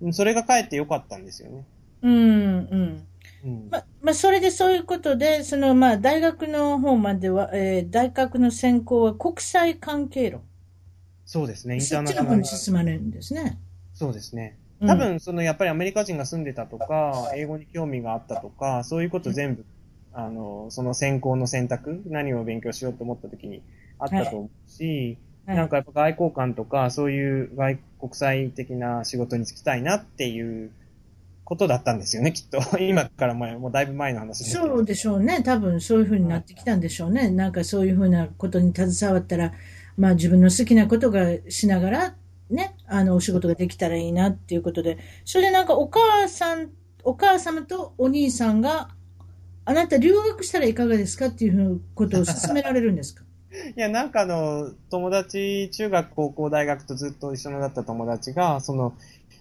[0.00, 1.64] うんそれがかえって良かったんですよね。
[2.02, 3.08] うん、うん。
[3.44, 3.72] うん。
[3.72, 10.47] ま、まあ、それでそういうことで、その、まあ、大学の方までは、えー大学の専攻は国際関係論。
[11.28, 11.74] そうですね。
[11.74, 12.44] インタそーナショナルっちの方に。
[12.46, 13.58] 進まれるんですね。
[13.92, 14.56] そうですね。
[14.80, 19.66] うん多分、その、やっぱりアメリカ人が住んでたとか、英語に興味があったとか、そういうこと全部、
[20.14, 23.60] あの、その専攻の選択、何を勉強しようと思った時に
[23.98, 30.70] あったと思うし、はいなんかやっぱ外交官とか、そういう外国際的な仕事に就きたいなっていう
[31.44, 32.60] ことだったんですよね、きっと。
[32.78, 34.44] 今から前、もうだいぶ前の話。
[34.44, 35.42] そうでしょうね。
[35.42, 37.30] 多分そういうふうになってきたんでしょうね。
[37.30, 39.54] なんかそういうふうなことに携わったら、
[39.98, 42.14] まあ自分の好きなことがしながら、
[42.50, 46.70] ね、あの、お仕事ができたらいいなっていうことで、それでなんかお母さん、
[47.04, 48.88] お母様とお兄さんが、
[49.66, 53.24] あなた留学したらいかがですかっていうことを勧められるんですか？
[53.76, 58.94] いや、なんかあの、友達、中学、高校、大学とずっと一緒になった友達が、その、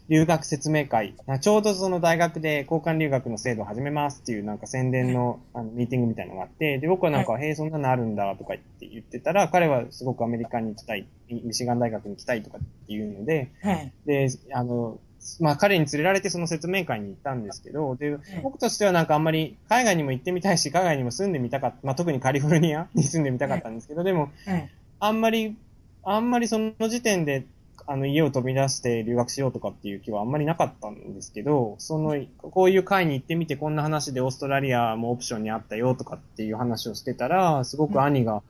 [0.10, 13.92] 留学説明会、ちょうどその大学で交換留学の制度を始めますっていうなんか宣伝のあのミーティングみたいなのがあって、で、僕はなんか、へえ、そんなのあるんだとか言って言ってたら、彼はすごくアメリカに行きたい、ミシガン大学に行きたいとかっていうので、はい。
[14.06, 15.00] で、あの、
[15.42, 24.70] まあ彼に連れられてその説明会に行ったんですけど、で、僕としてはなんかあんまり海外にも行ってみたいし、海外にも住んでみたかった、まあ特にカリフォルニアに住んでみたかったんですけど、でも、はい。
[25.00, 25.58] あんまり、
[26.04, 27.46] あんまりその時点で、
[27.90, 38.44] あの、家を飛び出して留学しようとかっていう気はあんまりなかったんですけど、その、こういう会に行ってみてこんな話でオーストラリアもオプションにあったよとかっていう話をしてたら、すごく兄が、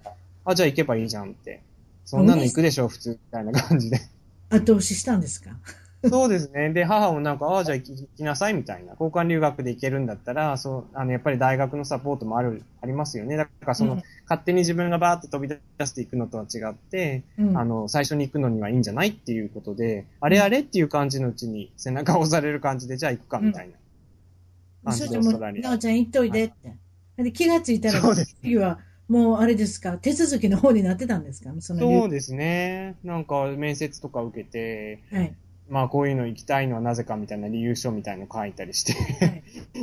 [0.44, 1.62] あ、じゃあ行けばいいじゃんって。
[2.06, 4.00] そんなの行くでしょ、普通、みたいな感じで。
[4.50, 5.52] 後押ししたんですか？
[6.10, 6.72] そうですね。
[6.74, 8.92] で、母もなんか、ああ、じゃあ行き行きなさいみたいな。
[8.92, 13.36] 交換留学で行けるんだったら、そう、あの、やっぱり大学のサポートもある、ありますよね。
[13.36, 23.74] だからその、うん勝手に自分がバーって飛び出していくのとは違って、うんあの、最初に行くのにはいいんじゃないっていうことで、あれあれっていう感じのうちに背中を押される感じで、じゃあ行くかみたいな
[24.84, 25.70] 感じでオーストラリア。
[25.70, 26.52] なおちゃん行っといでっ
[27.18, 27.24] て。
[27.24, 28.02] で気がついたら、
[28.42, 31.54] 次はもうあれですか、手続きの方になってたんですか？
[31.62, 32.98] そのそうですね。
[33.06, 35.34] なんか面接とか受けて、はい。
[35.70, 38.94] まあこういうの行きたいのはなぜかみたいな理由書みたいの書いたりして、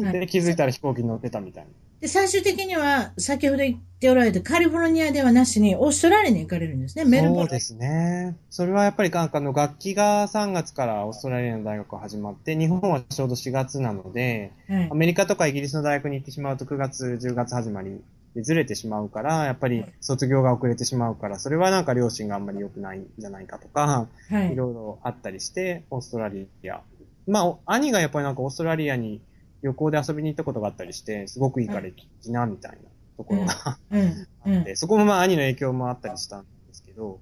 [0.02, 1.70] はいで、気づいたら飛行機に乗ってたみたいな。
[2.00, 7.44] で、最終的には、先ほど言っておられたカリフォルニアではなしに、オーストラリアに行かれるんですね、メルボルン。
[7.44, 8.36] そうですね。
[8.50, 14.94] それはやっぱりなんかあの楽器が3月からオーストラリアの大学始まって、日本はちょうど4月なので、はいア。
[14.94, 18.02] メリカとかイギリスの大学に行ってしまうと9月、10月始まり
[18.34, 24.56] でずれてしまうから、やっぱり卒業が遅れてしまうから、それはなんか両親があんまり良くないんじゃないかとか、はいい。
[24.56, 26.82] ろいろあったりして、オーストラリア。
[27.26, 29.20] まあ、お兄がやっぱりなんかオーストラリアに
[29.62, 32.78] 旅行で遊びに行ったことがあったりして、すごくいいから行きな、みたいな
[33.16, 33.54] ところが
[33.90, 34.28] うん。
[34.44, 37.20] うあって、そこもまあ兄の影響もあったりしたんですけど、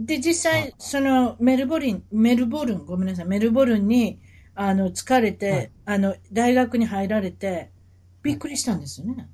[0.00, 0.04] ん。
[0.06, 4.20] で、実はい際、その、メルボルン、メルボルン、ごめんなさい、メルボルンに、
[4.54, 7.72] あの、疲れて、はいあの、大学に入られて、
[8.22, 9.30] びっくりしたんですよね。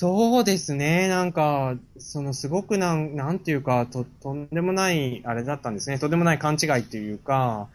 [0.00, 1.08] そうですね。
[1.08, 5.98] なんか、そのすごくなん、なんていうか、と、とんでもない、あれだったんですね。
[5.98, 7.68] とんでもない勘違いっていうか、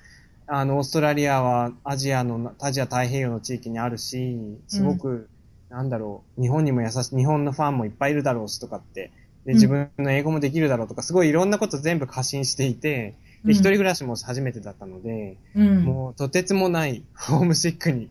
[0.48, 5.30] あの、オーストラリアはアジアの、アジア太平洋の地域にあるし、すごく、
[5.70, 9.12] なんだろう、日本にも優しい、日本のファンもいっぱいいるだろうしとかって、
[9.46, 15.84] で、うん自分の英語もできるだろうとか、すごいいろんなこと全部過信していて、うんで、一人暮らしも初めてだったので、うん。
[15.84, 18.10] もうとてつもないホームシックに、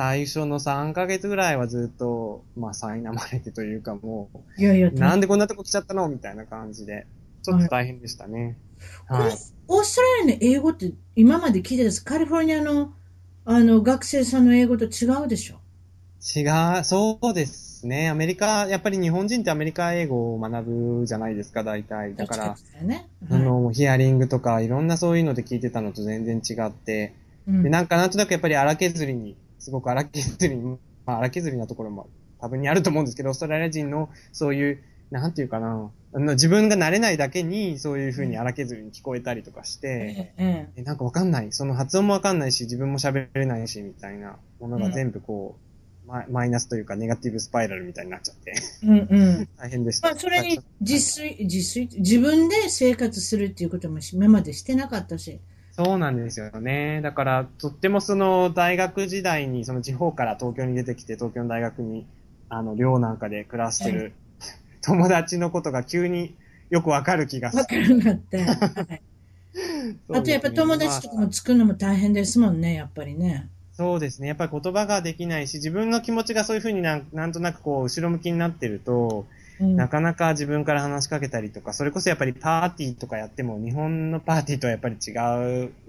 [0.00, 7.06] 最初の3ヶ月ぐらいはずっと、まあ、苛まれてというかもいやいや、う、なんでこんなとこ来ちゃったのみたいな感じで、
[7.42, 8.56] ちょっと大変でしたね。
[9.08, 9.32] はい。
[9.68, 12.94] オーストラリアの英語って今まで聞いてたんですカリフォルニアの、
[13.44, 15.56] あの、学生さんの英語と違うでしょ？
[16.34, 16.48] 違
[16.80, 18.08] う、そうですね。
[18.08, 22.14] アメリカ、やっぱり日本人ってアメリカ英語を学ぶじゃないですか、大体。
[22.14, 22.98] だからかってい。
[23.30, 27.12] あの、ヒアリングとか、いろんなそういうので聞いてたのと全然違って、
[27.46, 32.08] うんで、なんかなんとなくやっぱり荒削りに、すごく荒削りに、 まあ荒削りなところも
[32.40, 41.52] 多分にあると思うんですけど、オーストラリア人のそういう、なんていうかな、あの自分が慣れないだけにそういう風に荒削りに聞こえたりとかして、えええなんかわかんない。
[41.52, 45.70] その発音もわかんないし、自分も喋れないし、みたいなものが全部こう、
[46.10, 49.48] マイマイナスというかネガティブスパイラルみたいになっちゃって、うんうん。
[49.56, 50.08] 大変でした。
[50.08, 55.40] まあ、それに自炊、自炊、自分で生活するっていうことも今までしてなかったし。
[55.82, 57.00] そうなんですよね。
[57.02, 62.06] だから、とってもその大学時代に、その地方から東京に出てきて、東京の大学に、
[62.50, 64.12] あの、寮なんかで暮らしてる
[64.82, 66.34] 友達のことが急に
[66.68, 68.42] よくわかる気がすわかるなって。
[68.44, 68.56] はい
[69.56, 70.04] る。
[70.12, 73.48] あとやっぱ友達とかも作るのも大変ですもんね、やっぱりね。
[73.72, 74.28] そうですね。
[74.28, 79.24] やっぱり言葉ができないし、自分の気持ちがそういうふうになんなんとなくこう、後ろ向きになってると、
[79.60, 79.76] うん。
[79.76, 85.10] なかなか自分から話しかけたりとか、それこそやっぱりパーティーとかやっても、日本のパーティーとはやっぱり違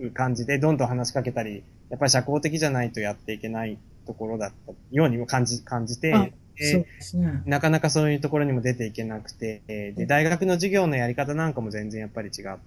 [0.05, 7.41] う感じで、どんどん話しかけたり、やっぱり社交的じゃないとやっていけないところだったようにも感じ、感じて、あでそうですね。
[7.45, 12.57] なかなかそういうところにも出ていけなくて、で、大学の授業のやり方なんかも全然やっぱり違っ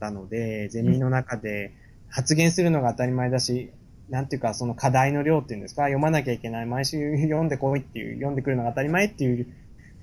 [0.00, 1.72] たので、ゼミの中で
[2.08, 3.70] 発言するのが当たり前だし、
[4.08, 9.46] なんていうか、その課題の量っていうんですか、読まなきゃいけない、毎週読んでこいっていう、読んでくるのが当たり前っていう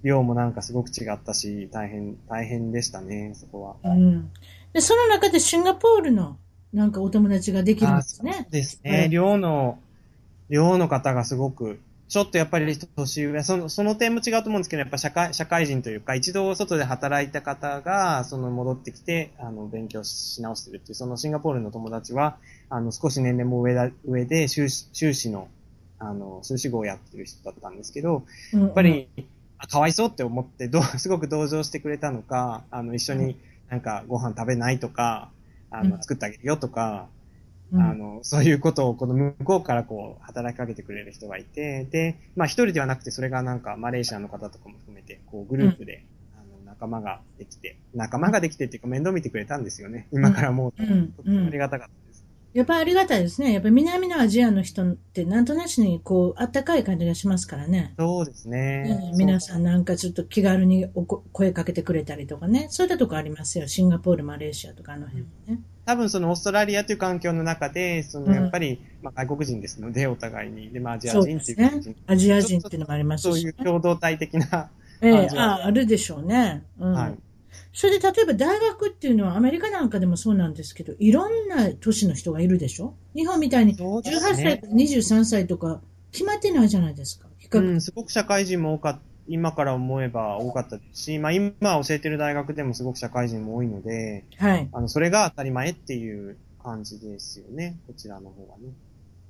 [0.03, 3.75] 量もなんかすごく違ったし、大変、大変でしたね、そこは。
[3.83, 4.31] うん。
[4.73, 6.37] で、その中でシンガポールの
[6.73, 8.33] なんかお友達ができるんですね。
[8.33, 8.91] そうですね。
[8.91, 9.79] はい寮の、
[10.49, 22.37] 寮の方がすごく、ちょっとやっぱり年上、その、その点も違うと思うんですけど、やっぱ社会、社会人というか、一度外で働いた方が、その戻ってきて、あの、勉強し直してるっていう、そのシンガポールの友達は、
[22.69, 25.49] あの、少し年齢も上だ、上で、修士、修士の、
[25.99, 29.21] あの、修士号をやってる人だったんですけど、ややっぱり、あ
[29.67, 33.37] かわいそうって思って、どう、 すごく同情してくれたのか、あの、一緒に
[33.69, 35.31] なんかご飯食べないとか、
[35.69, 36.01] あの、うん。
[36.01, 37.07] 作ってあげるよとか、
[37.71, 46.03] うん、あの、そういうことを、この向こうからこう、働きかけてくれる人がいて、で、まあ一人ではなくて、それがなんか、マレーシアの方とかも含めて、こう、グループで、
[46.35, 50.07] あの、仲間ができて、仲間ができてっていうか、面倒見てくれたんですよね。
[50.11, 51.11] 今からもう、うん。
[51.11, 51.93] とってもありがたかった。
[52.53, 53.53] やっぱりありがたいですね。
[53.53, 57.93] やっぱり南のアジアの人ってなんとなしにこう、あったかい感じがしますからね。
[57.97, 59.11] そうですね。
[59.11, 62.67] うん皆さんなんかちょっと気軽におこ声かけてくれたりとかね。
[62.71, 63.67] そういったとこありますよ。
[63.67, 65.59] シンガポール、マレーシアとかあの辺ね。
[65.85, 70.71] 多分そのオーストラリアという環境の中で、そのやっぱり、まあ外国人ですので、お互いに。
[70.71, 71.95] で、まあアジア人っていう感じ。
[72.07, 73.31] アジア人っていうのもありますし、ね。
[73.31, 74.69] そういう共同体的な、
[75.01, 76.63] ええアジアああ、るでしょうね。
[76.79, 76.93] うん。
[76.93, 77.17] はい。
[77.73, 82.95] それで例えば大学っていうのはアメリカなんかでもそうなんですけど、いろんな年の人がいるでしょ？
[83.15, 84.67] 日本みたいにそうで18歳と。
[84.67, 87.27] か23歳とか決まってないじゃないですか。
[87.37, 89.01] 比較うん、すごく社会人も多かった。
[89.31, 94.67] 今から思えば多かったですし、まあ今教えてる大学でもすごく社会人も多いので、はい。
[94.71, 97.77] あの、それが当たり前っていう感じですよね。
[97.85, 98.73] こちらの方はね。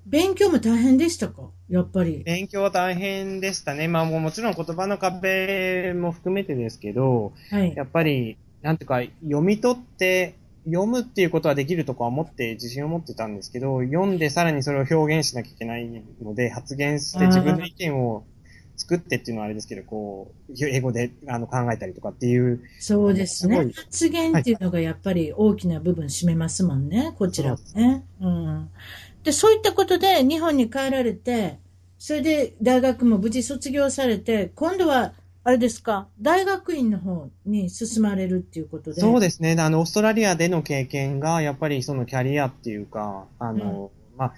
[0.05, 1.49] 勉強も大変でしたか？
[1.69, 2.23] やっぱり。
[2.25, 3.87] 勉強は大変でしたね。
[3.87, 7.83] まあもうもちろん言葉の壁も含めてですけど、はいや。
[7.83, 10.35] っぱり、なんていうか、読み取って、
[10.65, 18.25] 読むっていうことはできるとか思って自信を持ってたんですけど、読んでさらにそれを表現しなきゃいけないので、発言して自分の意見を
[18.75, 23.81] 作ってっていうのはあれですけど、こう、英語であの考えたりとかっていう、そうですねす。
[23.81, 28.03] 発言っていうのがやっぱり大きな部分占めますもんね、こちらはね。
[28.21, 28.69] うん。
[29.23, 31.59] で、そういったことで日本に帰られて、
[31.97, 35.13] それで大学も無事卒業されて、今度は、
[35.43, 39.01] あれですか、大学院の方に進まれるっていうことで。
[39.01, 39.55] そうですね。
[39.59, 44.33] あの、オーストラリアでの経験が、やっぱりそのキャリアっていうか、あの、まあ、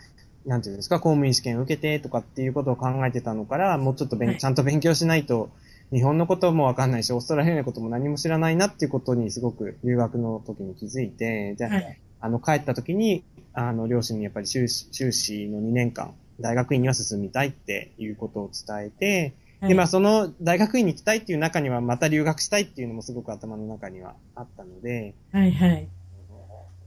[0.45, 5.51] なんていうんですか、公務員試験を受けてとかっていうことを考えてたのから、もうちょっと勉、はいちゃんと勉強しないと、
[5.91, 11.99] 日本のこともわかんないし、オーストラリアのことも何も知らないなっていうことにすごく留学の時に気づいて、じゃあ、はい。
[12.21, 13.23] あの、帰った時に、
[13.53, 19.33] あの、両親にやっぱり修士、修士の2年間、大学院には進みたいっていうことを伝えて、
[19.67, 25.87] で、まあ、その大学院に行きたいっていう中には、また留学したいっていうのもすごく頭の中にはあったので、はいはい。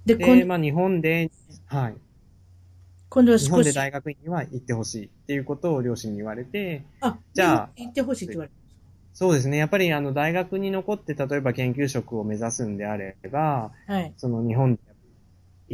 [0.06, 1.30] で、で、今まあ、日本で、
[1.66, 1.94] はい。
[3.08, 8.54] 今度は日本で大学院には行ってほしいっていうことを両親に言われて、あ、じゃあ行ってほしいって言われた。
[9.12, 9.56] そうですね。
[9.56, 14.12] やっぱりあの大学に残って例えば研究職を目指すんであれば、はい。
[14.16, 14.80] その日本で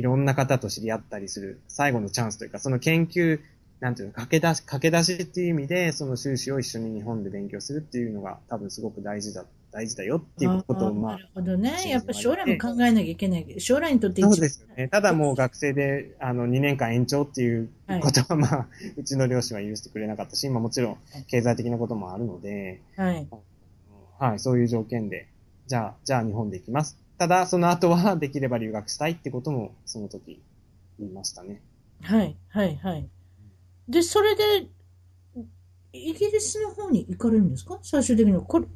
[0.01, 3.39] いろんな方と知り合ったりする最後のチャンスというか、その研究、
[3.81, 11.91] なんていうの、駆け出し、駆け出しっていう意味で、その修士を一緒に日本で勉強するっていうのが多分すごく大事だ、大事だよっていうことを、まあーなる、ほどね。
[11.91, 14.89] やっぱ将来も考えなきゃいけない将来にとってそうですよね。
[14.89, 17.69] ただもう学生で、あの、2年間延長っていう
[18.01, 20.97] ことは、まあ、うちの両親は許してくれなかったし、まあもちろん
[21.29, 23.29] 経済的なこともあるので、はい。
[24.19, 25.29] はい、そういう条件で、
[25.67, 26.99] じゃあ、じゃあ日本で行きます。
[27.21, 30.41] ただ、その後はできれば留学したいってことも、その時
[30.99, 31.61] 言いましたね。
[32.01, 33.07] はい、はい、はい。
[33.87, 34.69] で、それで、
[35.93, 37.79] イギリスの方に行かれるんですか？
[37.83, 38.41] 最終的には。
[38.41, 38.69] これ、違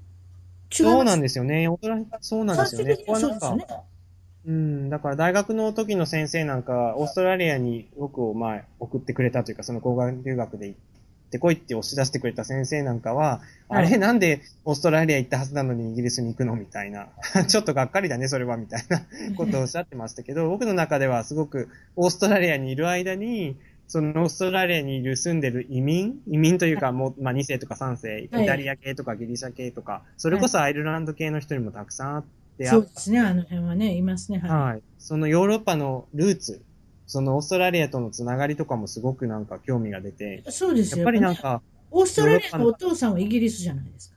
[0.75, 1.69] そうなんでですよね。
[1.69, 2.97] 大人そうなんですよね。
[3.07, 3.67] そうですよね。
[4.47, 10.79] うん、だから大学の時の先生なんか、オーストラリアに僕をまあ送ってくれたというか、その交換留学で行っ
[11.35, 13.87] てこいって押し出してくれた先生なんかは、はい。
[13.87, 16.55] あれなんでオーストラリア行ったはずなのにイギリスに行くの？
[16.55, 17.09] みたいな、
[17.49, 19.03] ちょっとがっかりだね、それは、みたいな
[19.37, 23.57] ことをおっしゃってましたけど、僕の中ではすごくオーストラリアにいる間に、
[23.89, 26.21] そのオーストラリアにいる住んでる移民？
[26.29, 28.47] 移民というか、もう、まあ2世とか3世、イはい。
[28.47, 32.25] タリア系とかギリシャ系とか、それこそアイルランド系の人にもたくさんあっ
[32.59, 34.39] て、そうですね、あの辺はね、いますね。
[34.39, 34.83] ははい。
[34.99, 36.63] そのヨーロッパのルーツ、
[37.07, 40.53] そのオーストラリアとのつながりとかもすごくなんか興味が出て、い。
[40.53, 40.99] そうですよ。
[40.99, 44.15] やっぱりなんねか、オーストラリアのお父さんはイギリスじゃないですか。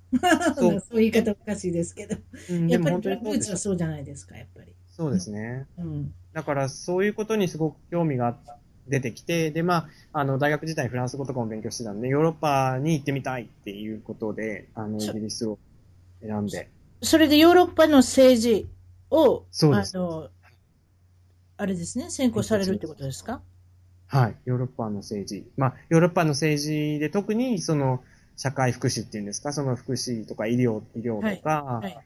[0.55, 2.15] そそうういう言い方おかしいですけど。
[2.49, 4.73] うん、やっぱりでも本当にルそうですーツはそうじゃないですか、やっぱり。
[4.87, 5.67] そうですね。
[5.77, 6.13] うん。
[6.33, 8.35] だからそういうことにすごく興味が
[8.87, 15.59] 出てきて、で、まあ、あの、大学時代にフランス語とかも勉強してたんで、ヨーロッパに行ってみたいっていうことで、あの、イそギリスを
[16.21, 16.69] 選んで。
[17.01, 18.67] それでヨーロッパの政治
[19.11, 20.29] を、そうですあの、
[21.57, 23.41] あれですね、専攻されるってことですか？
[24.05, 24.35] はい。
[24.45, 25.51] ヨーロッパの政治。
[25.57, 28.03] まあ、ヨーロッパの政治で特に、その、
[28.35, 31.97] 社会福祉っていうんですか、その福祉とか医療、医療とか、はい。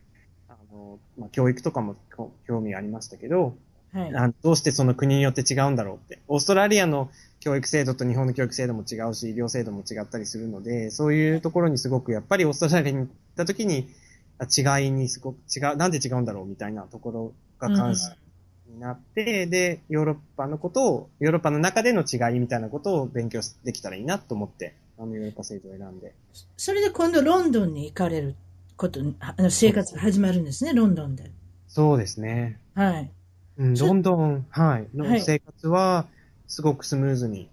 [0.47, 1.97] あの、まあ、教育とかも
[2.47, 3.57] 興味ありましたけど、
[3.91, 4.15] はい。
[4.15, 6.19] あどうしてその国によって違うんだろうって。
[6.29, 13.89] オーストラリアの教育制度と日本の教育制度も違うし、医療制度も違ったりするので、そういうところにすごくやっぱりオーストラリアに行った時に、
[14.39, 14.45] あ
[14.79, 18.13] 違いにすごく違う、なんで違うんだろうみたいなところが関心
[18.71, 26.13] になって、で、ヨーロッパのことを、ヨーロッパの中での違いみたいなことを勉強できたらいいなと思って、あのヨーロッパ制度を選んで。
[26.57, 28.35] それで今度ロンドンに行かれる
[28.77, 31.31] ことに、あの生活が始まるんですね、ロンドンで。
[31.67, 32.59] そうですね。
[32.73, 33.11] はい。
[33.57, 36.07] うん、そロンドン、はい、のはい生活は、
[36.47, 37.49] すごくスムーズに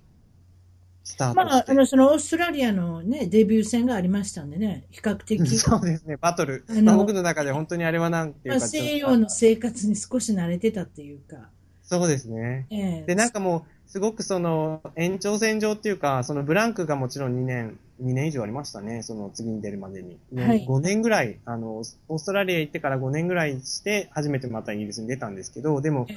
[1.18, 1.64] まあ。
[1.66, 6.64] あの、そのオーストラリアのね、デビュー戦がありましたんでね、比較的、 そうですね、バトル。
[6.68, 11.48] あのまあ、僕の中で本当にあれはなんていまあ、うか、ちょっと西洋の生活に少し慣れてたっていうか、
[11.82, 12.66] そうですね。
[12.70, 20.18] ええで、なんかもう、すごくその、延長線上っていうか、そのブランクがもちろん2年、2年以上ありましたね、その次に出るまでに。
[20.30, 26.14] ねはい5年ぐらい、あの、オーストラリア行ってから5年ぐらいして、初めてまたイギリスに出たんですけど、でもえ、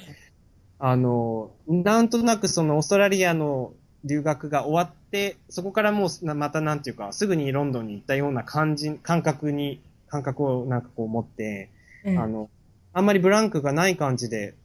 [0.79, 3.71] あの、なんとなくそのオーストラリアの
[4.03, 11.69] 留学が終わって、そこからもうなまたなんていうか、すぐにロンドンに行ったような感じ、感覚に、感覚をなんかこう持って、
[12.03, 12.49] ええあの、
[12.93, 14.55] あんまりブランクがない感じで、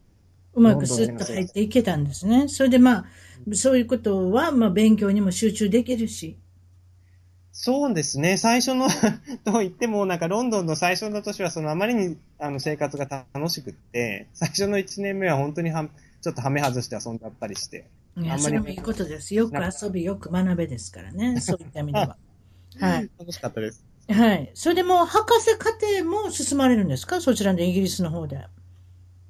[0.55, 2.49] うまくスッと入っていけたんですね。
[2.49, 3.05] それでまあ、
[3.53, 6.37] そういうことは、まあ、勉強にも集中できるし、
[7.59, 8.37] そうですね。
[8.37, 8.87] 最初の
[9.45, 15.89] と言っても、なんかロンドンの最初の年は、そのあまりにあの生活が楽しくって、最初の1年目は本当には
[16.20, 17.87] ちょっとハメ外して遊んだったりして。
[18.19, 19.35] いや、それもいいことです。
[19.35, 21.39] よく遊び、よく学べですからね。
[21.41, 22.17] そういった意味では。
[22.81, 23.11] はい。
[23.19, 23.85] 楽しかったです。
[24.09, 24.51] はい。
[24.55, 27.21] それでもう、博士課程も進まれるんですか？
[27.21, 28.45] そちらでイギリスの方で。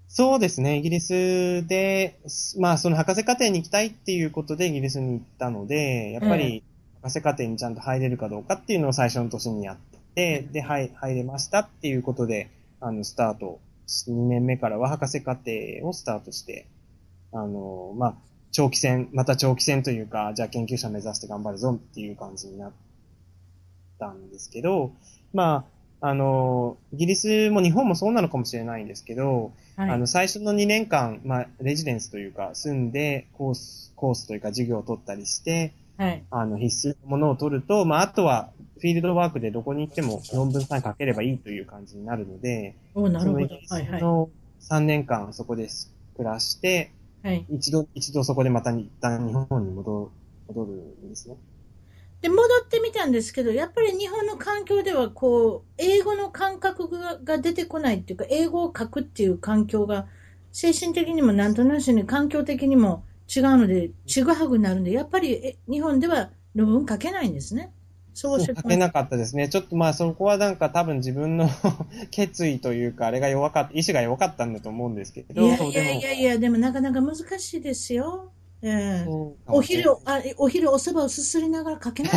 [0.09, 0.77] そうですね。
[0.79, 2.19] イギリスで、
[2.59, 6.63] まあ、その博士課程に行きたいっていうことでイギリスに行ったので、やっぱり
[7.03, 9.77] 博士課程にちゃんと入れるかどうかっていうのを最初の年にやっ
[10.15, 12.49] て、で、はい、入れましたっていうことで、
[12.81, 13.59] あの、スタート、
[14.09, 15.51] 2年目からは博士課程
[15.83, 16.67] をスタートして、
[17.33, 18.17] あの、まあ、
[18.53, 22.73] 長期戦、また長期戦というか、じゃあ研究者目指して頑張るぞっていう感じになっ
[23.99, 24.93] たんですけど、
[25.33, 25.67] ま
[26.01, 29.91] あ、あの、イギリスも日本もそうなのかもしれないんですけど、はい。
[29.91, 36.23] あの、最初の2年間、まあ、レジデンスというか、住んで、コース、コースというか授業を取ったりして、はい。
[36.31, 44.03] あの、必須のものを取ると、まあ、あとは、フィールドワークでどこに行っても論文さえ書ければいいという感じになるので、おなるほどはいはい。
[44.03, 44.29] の
[44.61, 45.69] 3年間そこで
[46.17, 46.91] 暮らして、
[47.27, 47.45] はい。
[47.51, 50.13] 一度、一度そこでまた一旦日本に戻
[50.47, 51.37] 戻るんですね。
[52.21, 60.07] で、戻ってみたんですけど、やっぱり日本の環境では、こう、英語の感覚がが出てこないっていうか、英語を書くっていう環境が、
[60.53, 63.05] 精神的にもなんとなしに環境的にも
[63.35, 67.73] 違うので、ちぐはぐになるんで、やっぱりえ日本では論文書けないんですね。
[68.19, 69.49] そうし書けなかったですね。
[69.51, 71.51] ちょっとまあそこはなんか多分自分の
[72.11, 78.33] 決意というか、あれが弱かった、意志が弱かったんだと思うんですけど、いやいやいやいや、でもなかなか難しいですよ。
[78.63, 79.05] え
[79.47, 82.13] お昼、あお昼お蕎麦をすすりながら書けない。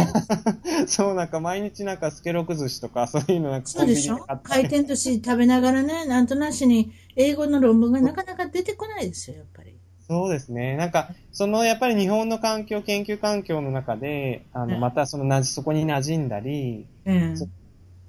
[0.88, 4.26] そう、なんか毎日なんかスケロク寿司とかそういうのなんかそうでしょ？
[4.44, 9.69] 回転寿司食べながらね、なんとなしに英語の論文がなかなか出てこないですよ、やっぱり。
[10.10, 10.76] そうですね。
[10.76, 17.48] なんか、そのやっぱり日本の環境、研究環境の中で、あの、うんまたそのなじ、そこに馴染んだり、ええそ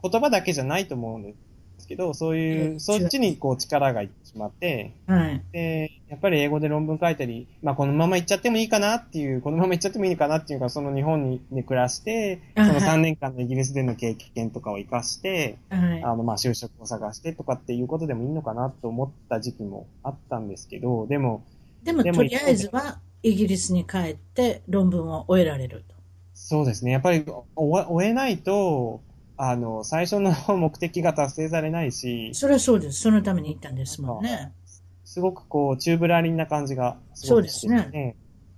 [0.02, 1.34] 言葉だけじゃないと思うんで
[1.78, 5.42] すけど、そうういう、んそっちにこう力がいってしまって、はい。
[5.52, 16.02] で、やっぱり英語で論文書いたり、まあこのまま行っちゃってもいいかなっていう、このまま行っちゃってもいいかなっていうか、その日本にに暮らして、そのあはい3年間のイギリスでの経験とかを活かして、はい。
[16.02, 21.44] あの、まあ、就職を探してとかっていうことでもいいのかなと思った時期もあったんですけど、でも、
[21.82, 25.94] でも、とりあえずは、イギリスに帰って論文を終えられると。
[26.34, 26.92] そうですね。
[26.92, 27.24] やっぱり、
[27.54, 29.02] お終えないと、
[29.36, 33.00] あの、最初の 目的が達成されないし、それはそうです。
[33.00, 34.52] そのために行ったんですもんね。
[35.04, 38.16] すごくこう、チューブラリンな感じがすごくしてそうですね。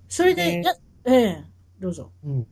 [0.08, 0.62] それで、
[1.04, 1.44] ええ
[1.80, 2.10] どうぞ。
[2.24, 2.46] うん。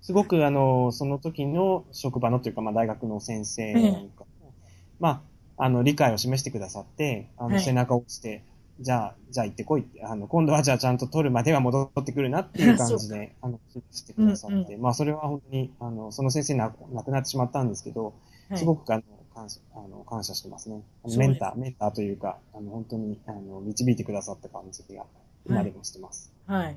[0.00, 4.52] すごく、あの、その時の職場のというか、まあ、大学の先生なんかも、
[4.98, 5.22] ま
[5.56, 8.42] あ、あの、理解を示してくださって、あの、はい背中を押して、
[8.80, 13.60] じゃあ、じゃあ行ってこいって、あの、今度はじゃあちゃんと取るまでは戻ってくるなっていう感じで、 あの、
[13.90, 18.06] してくださって、うんまあ、それは本当に、あの、その先生な亡くなってしまったんですけど、
[18.48, 19.02] はいすごく、あの、
[19.32, 20.82] 感謝、あの、感謝してますね。
[21.16, 25.04] メンター、メンターというか、あの、本当に、あの、導いてくださった感じが、
[25.46, 26.32] 今でもしてます。
[26.46, 26.76] はい。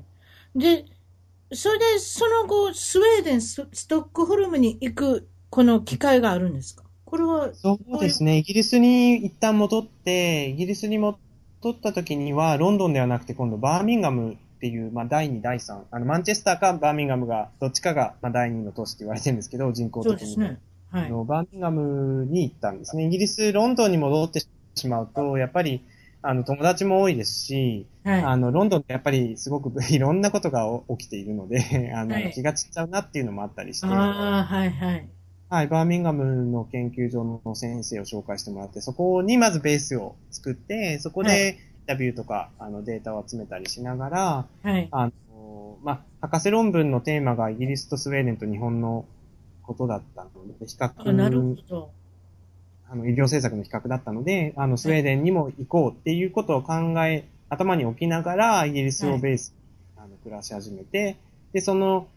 [0.54, 0.84] で、
[1.52, 6.84] それで、その後、スウェーデン、スストックホルムに行く、この機会があるんですか？
[7.04, 8.38] これは、そうですね。
[8.38, 11.18] イギリスに一旦戻って、イギリスに戻
[11.70, 15.82] った時には、ロンドンではなくて今度バーミンガムっていう、まあ、第2、第3。
[15.90, 20.18] あの、マンチェスターかバーミンガムが、どっちかが、まあ、第2の都市って言われてるんですけど、人口的に。
[20.18, 20.60] そうですね。
[20.90, 21.10] はい。
[21.10, 23.04] バーミンガムに行ったんですね。
[23.04, 24.40] イギリス、ロンドンに戻って
[24.74, 25.82] しまうと、やっぱり、
[26.22, 28.22] あの、友達も多いですし、はい。
[28.22, 35.08] あの、ロンドンってやっぱりすごく いろんなことが起きているので、あの、はい気が散っちゃうなっていうのもあったりして、ああ、はいはい。
[35.54, 44.88] はい、バーミンガムの研究所の先生を紹介してもらって、そこにまずベースを作って、そこはでインタビューとか、あの、データを集めたりしながら、はい。
[44.90, 49.04] あの、まあ、博士論文のテーマがイギリスとスウェーデンと日本の
[49.62, 51.90] ことだったので、比較、あなるほど。
[52.90, 56.72] あの、医療政策の比較だったので、あの、スウェーデンにも行こうっていうことを考
[57.06, 61.16] え、頭に置きながら、イギリスをベースに、あの暮らし始めて、
[61.52, 62.08] で、その、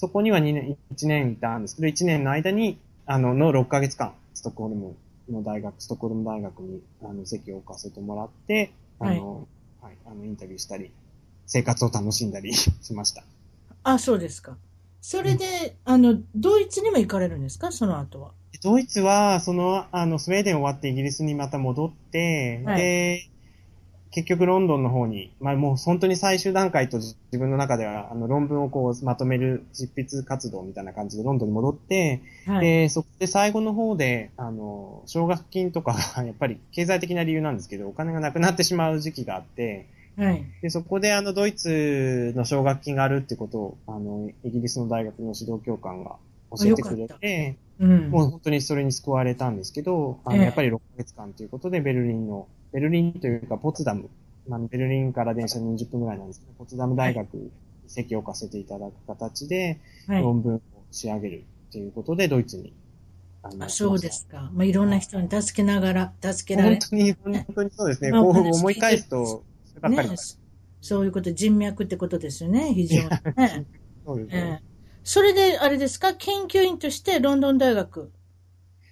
[0.00, 4.96] そこには2年、1年いたんですけど、1年の間に、あの、の6ヶ月間、ストックホルム
[5.28, 9.46] の大学、ストックホルム大学に、あの、席を置かせてもらって、あの、
[9.82, 10.90] はい、あの、インタビューしたり、
[11.44, 13.24] 生活を楽しんだり しました。
[13.82, 14.56] あ、そうですか。
[15.02, 17.70] それで、あの、ドイツにも行かれるんですか？
[17.70, 18.32] その後は。
[18.62, 23.28] ドイツは、その、あの、スウェーデン終わってイギリスにまた戻って、はいで、
[24.12, 32.60] 結局ロンドンの方に、まあもう本当に最終段階と自分の中では、あの、論文をこうまとめる執筆活動みたいな感じでロンドンに戻って、はい。
[32.60, 39.86] で、そこで最後の方で、あの、奨学金とかが、 やっぱり経済的な理由なんですけど、お金がなくなってしまう時期があって、
[40.16, 40.44] はい。
[40.60, 46.16] で、そこであの、ドイツの奨学金があるってことを、あの、イギリスの大学の指導教官が
[46.58, 48.10] 教えてくれて、うん。
[48.10, 54.10] もう本当にそれに救われたんですけど、あの、ええやっぱり6ヶ月間ということで、ベルリンの、ベルリンというか、ポツダム
[54.48, 57.50] まあ、ベルリンから電車で20分ぐらいなんですけど、ポツダム大学に
[57.86, 60.22] 席を置かせていただく形で、はい。
[60.22, 60.60] 論文を
[60.90, 62.72] 仕上げるっていうことで、ドイツに。
[63.42, 64.50] あそうですか。
[64.52, 68.10] まあ、いろんな人に助けながら、助けられ、本当に、本当にそうですね。
[68.10, 69.44] まあこう思い返すと、
[69.80, 70.16] ばっかりね、
[70.80, 73.66] そういうこと、人脈ってことですよね、非常に ね。
[74.04, 74.66] そうですえねえ。
[75.04, 78.10] それで、あれですか、研究員としてロンドン大学、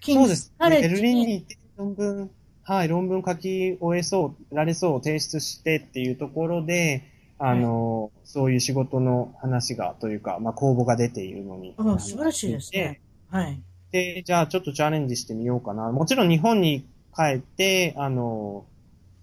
[0.01, 0.55] キングそうです。
[0.57, 2.31] カレッジベルリンに行って論文、
[2.69, 7.03] はい、論文書き終えそう、られそう、提出してっていうところで、
[7.39, 11.75] あの、そういう仕事の話が、というか、まあ、公募が出ているのに。
[11.79, 13.01] あ素晴らしいですね。
[13.31, 13.59] はい。
[13.91, 15.91] で、じゃあちょっとチャレンジしてみようかな。
[15.93, 16.85] もちろん日本に
[17.17, 18.67] 帰って、あの、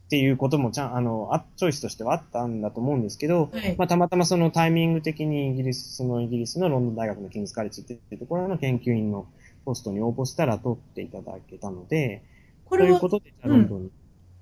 [0.08, 9.28] っていうこともちゃん、あの、あチョイスとしてはあったんだと思うんですけど、はいまあ、たまたまそのタイミング的にイギリス、そのイギリスのロンドン大学のキングスカレッジっていうところの研究員の
[9.66, 12.24] ポストに応募したら取っていただけたので、
[12.66, 13.92] これはうことで、じゃあロンドンに、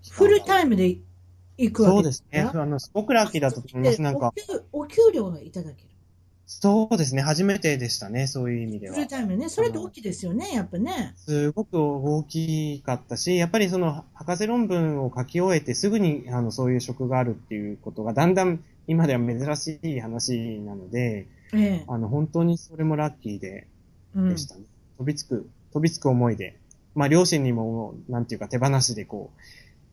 [0.09, 0.97] フルタイムで
[1.57, 2.41] 行くわそうけですね。
[2.41, 4.01] あの、すごくラッキーだったと思います。
[4.01, 4.33] なんか、
[4.71, 5.89] お給料がいただける。
[6.45, 7.21] そうですね。
[7.21, 8.27] 初めてでしたね。
[8.27, 9.07] そういう意味ではフル。
[9.07, 9.49] タイムでね。
[9.49, 11.13] それって大きいですよね、やっぱね。
[11.15, 21.85] すごく大きかったし、やっぱりその博士論文を書き終えてすぐにあのそういう職があるっていうことがだんだん今では珍しい話なので、ええ。
[21.87, 23.67] あの本当にそれもラッキーで
[24.15, 24.61] うんでしたね。
[24.97, 26.59] 飛びつく、飛びつく思いで、
[26.95, 29.41] まあ両親にもなんていうか手放しでこう、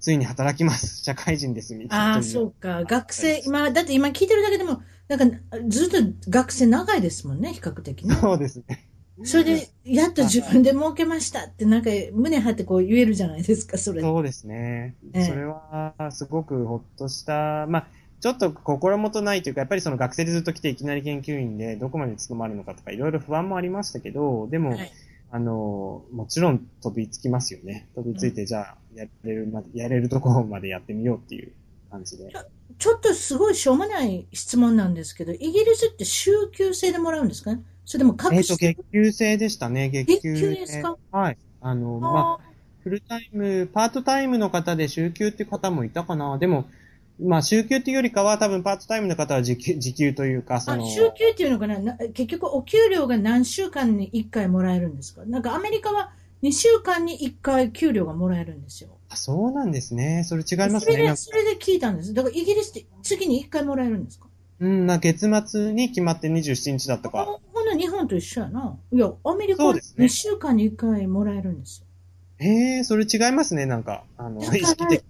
[0.00, 1.02] ついに働きます。
[1.04, 2.14] 社会人ですみたいな。
[2.14, 2.84] ああ、そうか。
[2.84, 5.36] 学生、今、だって今聞いてるだけでも、なんか、
[5.68, 5.96] ずっと
[6.28, 8.14] 学生長いですもんね、比較的ね。
[8.14, 8.86] そうですね。
[9.22, 14.00] それで、やっと自分で儲けましたって、なんか、胸張ってこう言えるじゃないですか、それ。
[14.00, 14.94] そうですね。
[15.12, 17.66] ええそれは、すごくほっとした。
[17.68, 17.86] まあ、
[18.20, 24.92] ちょっと心もとないというか、やっぱりその学生でずっと来ていきなり研究員でどこまで務まるのかとか、いろいろ不安もありましたけど、でも、はい
[25.32, 27.88] あの、もちろん飛びつきますよね。
[27.94, 31.52] 飛びついて、じゃあ、やれるまで、やれるところまでやってみようっていう
[31.90, 32.32] 感じで。
[32.78, 37.62] ちょっとすごいしょうもない質問なんですけど、イギリスって週休制でもらうんですかね？
[37.84, 40.96] それでも各えっ、と、月給制でしたね、月給月給ですか？
[41.12, 41.38] はい。
[41.60, 42.50] あの、まあ、
[42.82, 46.38] フルタイム、パートタイムの方で週休って方もいたかな。
[46.38, 46.64] でも、
[47.22, 51.78] まあ、週休っていうよりかは、多分パートタイムの方は時給 時給というか、その、あ週休っていうのかな？
[51.78, 55.24] な結局お給料が何週間に1回もらえるんですか？
[55.26, 56.12] なんかアメリカは
[56.42, 58.90] 2週間に1回給料がもらえるんですよ。
[59.10, 60.24] あそうなんですね。
[60.26, 60.92] それ違いますね。
[60.92, 62.14] それで、それで聞いたんです。
[62.14, 64.26] だからイギリスって次に1回もらえるんですか？
[64.60, 67.24] うん、な月末に決まって27日だったか。
[67.24, 68.78] ほほんなら日本と一緒やな。
[68.92, 71.86] いや、アメリカはそうですね2週間に1回もらえるんですよ。
[72.38, 74.04] へえ、それ違いますね、なんか。
[74.16, 75.02] あの、意識的。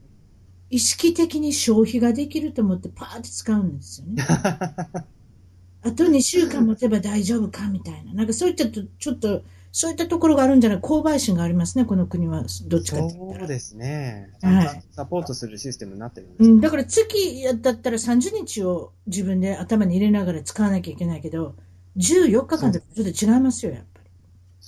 [0.70, 4.24] 意識的に消費ができると思ってパーって使うんですよね。
[5.82, 8.12] あと2週間持てば大丈夫かみたいな。
[8.12, 9.42] なんかそういったと、ちょっと、
[9.72, 12.44] そういったところがあるんじゃない購買心がありますね、この国は。
[12.66, 13.40] どっちかって言ったら。
[13.40, 14.30] そうですね。
[14.42, 21.54] はいサポートするシステムになってるんですねうん、だから月だったら30日を自分で頭に入れながら使わなきゃいけないけど、
[21.96, 23.84] 14日間だとちょっと違いますよ、やっ。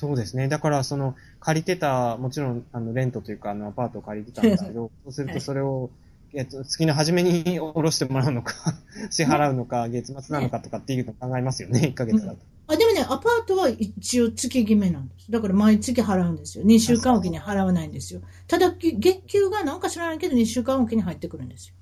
[0.03, 0.49] そうですね。
[0.49, 5.91] だから、その、借りてた、もちろん、あの、レントというか、あの、アパートを借りてたんですけど、そうするとそれを、
[6.35, 8.55] えっと、月の初めに下ろしてもらうのか、
[9.11, 12.39] 支払うのか、月末なのかとかっていうの考えますよね、1ヶ月だと。
[12.67, 15.31] あでもね、アパートは一応月決めなんです。
[15.31, 16.65] だから毎月払うんですよ。
[16.65, 18.23] 2週間おきに払わないんですよ。
[18.49, 21.75] ただ、月給がなんか知らないけど2週間おきに入ってくるんですよ。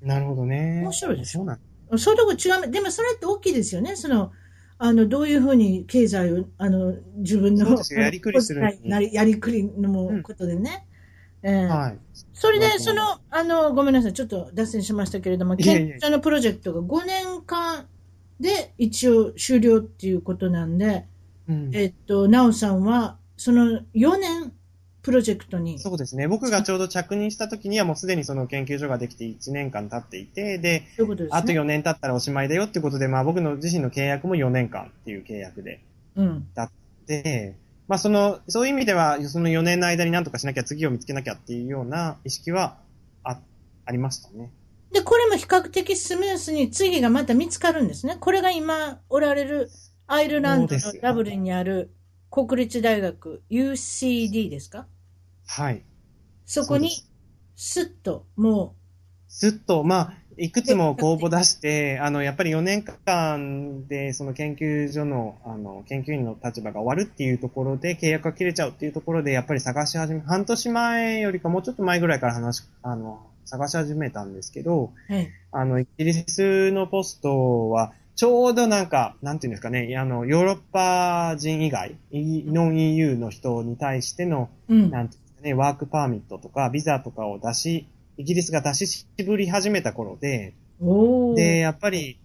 [0.00, 0.80] なるほどね。
[0.80, 1.60] 面白いでしょそうなん
[1.98, 2.70] そういうとこ違う。
[2.70, 3.96] でもそれって大きいですよね。
[3.96, 4.32] その、
[4.78, 10.86] あの、どういうふうに経済を、あの、自分の、やりくりするやりやりくりのもうんことでね。
[11.42, 11.64] ええ。
[11.66, 11.98] はい。
[12.32, 15.76] それで、その、あの、ごめんなさい、ちょっと脱線しましたけれども、いえいえ。
[15.78, 17.86] 研究所のプロジェクトが5年間
[18.38, 21.06] で一応終了っていうことなんで、
[21.48, 21.70] うん。
[21.74, 24.52] えっと、なおさんは、その4年
[25.08, 26.28] プロジェクトに、そうですね。
[26.28, 31.28] 僕がちょうど着任した時にはもうすでにその研究所ができて1年間経っていて、で、とですね。
[31.32, 35.80] あと4年経ったらおしまいだよっていうことで、まあ僕の自身の契約も4年間っていう契約で。
[36.14, 36.46] うん。
[37.06, 37.54] で、
[37.86, 42.76] まあその、そういう意味では、その4年の間に何とかしなきゃ、次を見つけなきゃっていうような意識は
[43.24, 43.38] あ、
[43.86, 44.50] ありましたね。
[44.92, 48.18] で、これも比較的スムースに次がまた見つかるんですね。
[48.20, 49.70] これが今おられる
[50.06, 51.94] アイルランドのダブリンにある
[52.30, 54.86] 国立大学 UCD ですか？
[55.48, 55.82] はい。
[56.44, 57.08] そこにそう
[57.56, 58.76] スッとも
[59.28, 84.90] すっと、まあ、いくつも公募出して、 あの、やっぱり4年間で、その研究所の、あの、研究員の立場が終わるっていうところで、契約が切れちゃうっていうところで、やっぱり探し始め、半年前よりかもうちょっと前ぐらいから話、あの、探し始めたんですけど、う、はい、あの、イギリスのポストは、ちょうどなんか、なんていうんですかね、あの、ヨーロッパ人以外、いノン EU の人に対しての、うん。
[84.90, 87.86] なんてね、ワークパーミットとか、ビザとかを出し
[88.18, 90.52] イギリスが出し渋り始めた頃で、
[91.36, 92.18] で、やっぱり、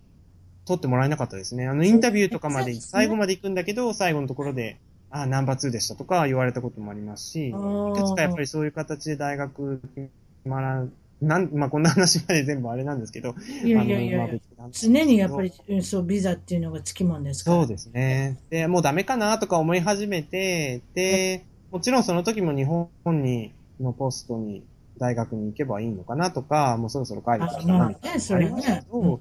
[0.65, 1.67] 取ってもらえなかったですね。
[1.67, 4.77] あの、インタビューとかまで、最後まで行くんだけど、最後のところで、
[5.11, 7.57] あ、ナンバー2でしたとか言われたこともありますし、いく
[8.03, 10.09] つかやっぱりそういう形で大学決
[10.45, 10.91] まらん、
[11.21, 17.57] なん、まあ、こんな話まで全部あれなんですけど、いやいやいやまあ常にやっぱり、うんそう、ビザっていうのがつきもんですから。
[17.57, 18.39] そうですね。
[18.49, 22.87] で、もうダメかなとか思い始めて、で、もちろんその時も日本
[23.23, 24.63] に、のポストに、
[24.99, 28.85] 大学に行けばいいのかなとか、もうそろそろ帰るかあまあらみたいなねそれね。
[28.91, 29.19] う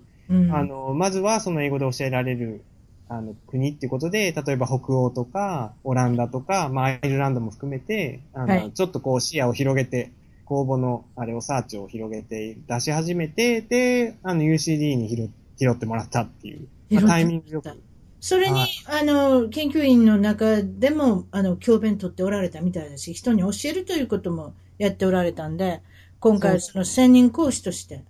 [0.52, 2.62] あの、まずはその英語で教えられる、
[3.08, 8.72] あの、国っていうことで、例えば北欧とか、オランダとか、まあ、アイルランドも含めて、あの、はい。
[8.72, 10.12] ちょっとこう視野を広げて、
[10.44, 17.82] 公募の、あれをサーチを広げて出し始めて、で、あの、UCD に拾拾ってもらったっていう、まあ、タイミングよく。
[18.22, 18.70] それに、はい
[19.00, 25.82] あの、研究員の中でも、あの、教鞭取っておられたみたいだし、人に教えるということもやっておられたんで、
[26.20, 28.04] 今回、そその専任講師として、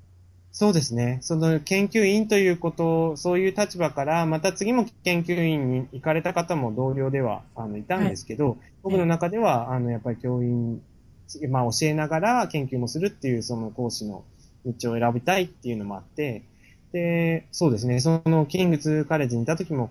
[0.53, 1.17] そうですね。
[1.23, 10.83] その研究員ということ、そういう立場から、また次も研究員に行かれた方も同僚では、あの、いたんですけど、僕の中では、あの、やっぱり教員、
[11.49, 14.25] まあ、教えながら研究もするっていう、その講師の
[14.67, 16.43] 道を選びたいっていうのもあって、
[16.93, 18.01] で、そうですね。
[18.01, 19.91] その、キングズカレッジにいた時も、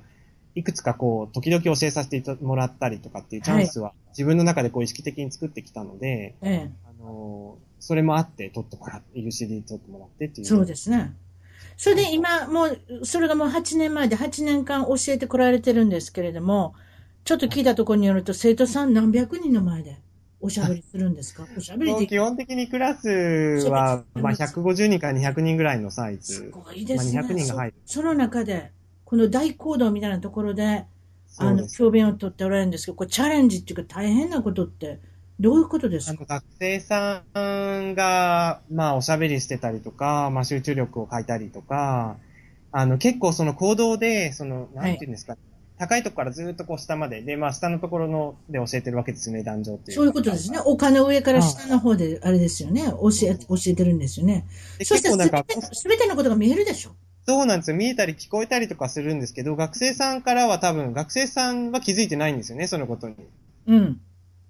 [0.55, 10.47] いくつかこう、時々教えさせてもらったりとかっていうチャンスは、自分の中でこう意識的に作ってきたので、えあの、それもあって取ってもらって、UCD 取ってもらってってえ、いう。
[10.47, 11.13] そうですね。
[11.77, 16.75] それで今、もう、それがもう8年前で8年間教えてこられてるんですけれども、
[17.23, 19.97] ちょっと聞いたところによると、生徒さん何百人の前で
[20.41, 21.47] おしゃべりするんですか？
[21.57, 23.07] おしゃべり基本的にクラス
[23.69, 26.49] は、まあ、150人から200人ぐらいのサイすズ。
[26.51, 27.21] ごいですね。
[27.21, 27.73] まあ、200人が入る。
[27.85, 28.71] そその中で、
[29.11, 30.85] この大行動みたいなところで、
[31.37, 31.67] あの。
[31.67, 34.99] 教鞭を取っておられるんですけど、これチャレンジっていうか大変なことって、
[35.37, 36.23] どういうことですか？
[36.25, 42.15] 学生さんが、まあ、おしゃべりしてたりとか、まあ、集中力を欠いたりとか、
[42.71, 45.35] あの、結構その行動で、その、なんていうんですか、
[45.77, 49.97] 高いとこからずっとこう下まで、で、まあ、下のところので教えてるわけですよね、男女っていう。
[49.97, 50.59] そういうことですね。。
[50.63, 52.83] 丘の上から下の方で、あれですよね。
[52.83, 54.45] 教え、教えてるんですよね。
[54.79, 55.43] でそして結構なんか、
[55.73, 56.91] すべてのことが見えるでしょ？
[57.25, 57.77] そうなんですよ。
[57.77, 63.15] 見えたり聞こえたりとかするんですけど、学生さんからは多分、学生さんは気づいてないんですよね、そのことに。
[63.67, 64.01] うん。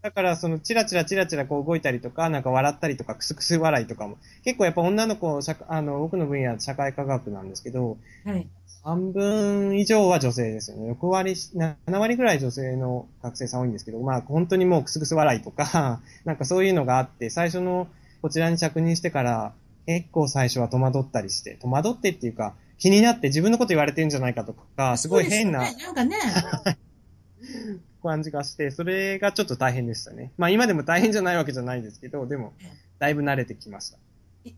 [0.01, 8.47] だから、その、チラチラチラチラこう動いたりとか、なんか笑ったりとか、クスクス笑いとかも、結構やっぱ女の子、社あの、僕の分野は社会科学なんですけど、はい。
[8.83, 10.91] 半分以上は女性ですよね。
[10.91, 17.87] 6割、7割ぐらい女性の学生さん多いんですけど、まあ本当にもうクスクス笑いとか、 なんかそういうのがあって、最初の
[18.23, 19.53] こちらに着任してから、
[19.85, 26.15] 結構最初は戸惑ったりして、戸惑ってっていうか、気になって自分のこと言われてるんじゃないかとか、すごい変なねなんかね、
[28.01, 30.31] 感じがして、それがちょっと大変でしたね。
[30.37, 32.53] まあ今でも大変じゃないわけじゃないですけど、でも、
[32.99, 33.97] だいぶ慣れてきました。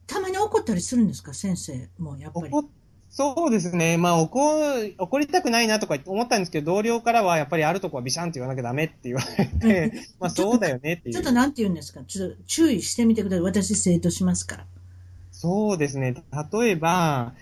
[0.08, 2.54] たまに怒ったりするんですか、先生も、やっぱり。
[3.16, 3.98] そうですね。
[3.98, 4.40] まあ、怒、
[4.98, 11.14] 怒りたくないなとか思ったんですけど、同僚からはやっぱりあるとこはビシャンって言わなきゃダメって言われて、まあそうだよねっていう。
[11.14, 13.42] ちょっとなんて言うんですか、ちょっと注意してみてください。
[13.42, 14.66] 私、生徒しますから。
[15.44, 16.16] そうですね。
[16.54, 17.34] 例えば、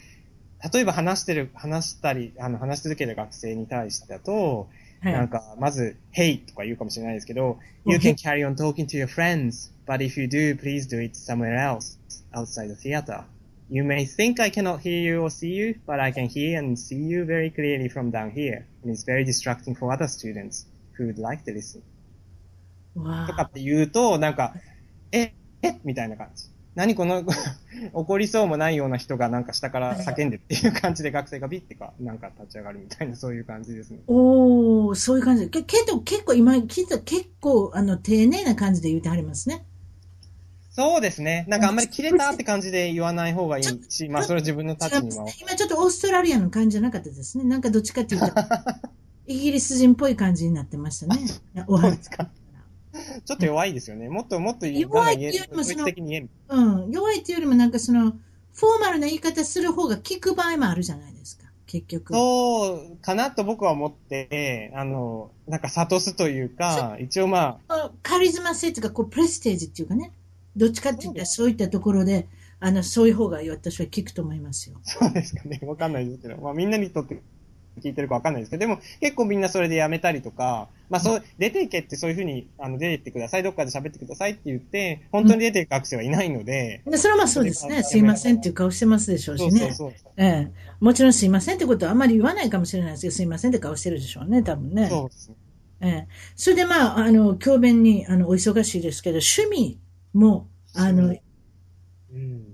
[0.73, 4.69] 例えば話してる、話したり、あの、話し続ける学生に対してだと、
[5.01, 5.13] はい。
[5.13, 10.99] なんか、まず、Hey とか言うかもしれないですけど、うん You can carry on talking to your friends, but if you do, please do
[10.99, 11.99] it somewhere else,
[12.33, 13.23] outside the theater.
[13.69, 16.79] You may think I cannot hear you or see you, but I can hear and
[16.79, 20.65] see you very clearly from down here, and it's very distracting for other students
[20.97, 21.83] who would like to listen.
[22.95, 24.55] とかって言うと、なんか、
[25.11, 26.50] え、えみたいな感じ。
[26.75, 27.23] 何この、
[27.93, 33.99] 怒りそうもないような人がなんか下から叫んでっていう感じで学生がビッてか、なんか立ち上がるみたいな、そういう感じですね。
[34.07, 35.49] おー、そういう感じで。
[35.49, 39.65] けけど、結構今聞いた、結構、あの、丁寧な感じで言ってはりますね。
[40.71, 41.45] そうですね。
[41.49, 45.25] なんかあんまり切れたって感じで言わない方がいいし、まあそれは自分の立ちには。
[45.41, 47.43] 今ちょっとオーストラリアの感じじゃなかったですね。
[47.43, 48.27] なんかどっちかっていうと、
[49.27, 51.19] イギリス人っぽい感じになってましたね。
[51.67, 52.29] お話そうですか。
[53.25, 54.09] ちょっと弱いですよね。
[54.09, 55.15] もっともっと弱い。
[55.15, 55.85] っていうよりもその。
[55.85, 56.91] うん。
[56.91, 58.11] 弱いっていうよりもなんかその、
[58.53, 61.45] フォーマルな言い方する方が効く場合もあるじゃないですか。
[61.67, 62.13] 結局。
[62.13, 70.11] そうかなと僕は思って、あの、なんか諭すというか、一応まあ、カリズマ性っていうか、こう、プレステージっていうかね。
[70.55, 72.27] どっちかって言ったらそういったところで、
[72.59, 74.77] あの、そういう方が私は効くと思いますよ。
[74.83, 75.59] そうですかね。
[75.63, 76.37] わかんないですけど。
[76.37, 77.21] まあみんなにとって
[77.79, 87.83] 聞いてるかわかんないですけど、でも結構みんなそれでやめたりとか、まあそう、出ていけってそういうふうに、あの、出てってください、どっかで喋ってくださいって言って、本当に出ていく学生はいないので、でそれはまあそうですね。
[87.83, 89.59] すいませんっていう顔してますでしょうしね。
[89.59, 90.13] そうそうそう。
[90.17, 90.51] ええ。
[90.79, 94.89] もちろんすいませんってことはあんまり言わないかもしれないですけど、すいませんって顔してるでしょうね、多分ね。
[94.89, 95.35] そうですね。
[95.81, 96.07] ええ。
[96.35, 99.79] それでまあ、あの、教鞭に、あの、お忙しいですけど、趣味
[100.13, 101.21] も、あの、う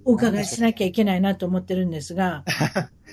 [0.05, 2.43] お伺いしなきゃいけないなと思ってるんですが、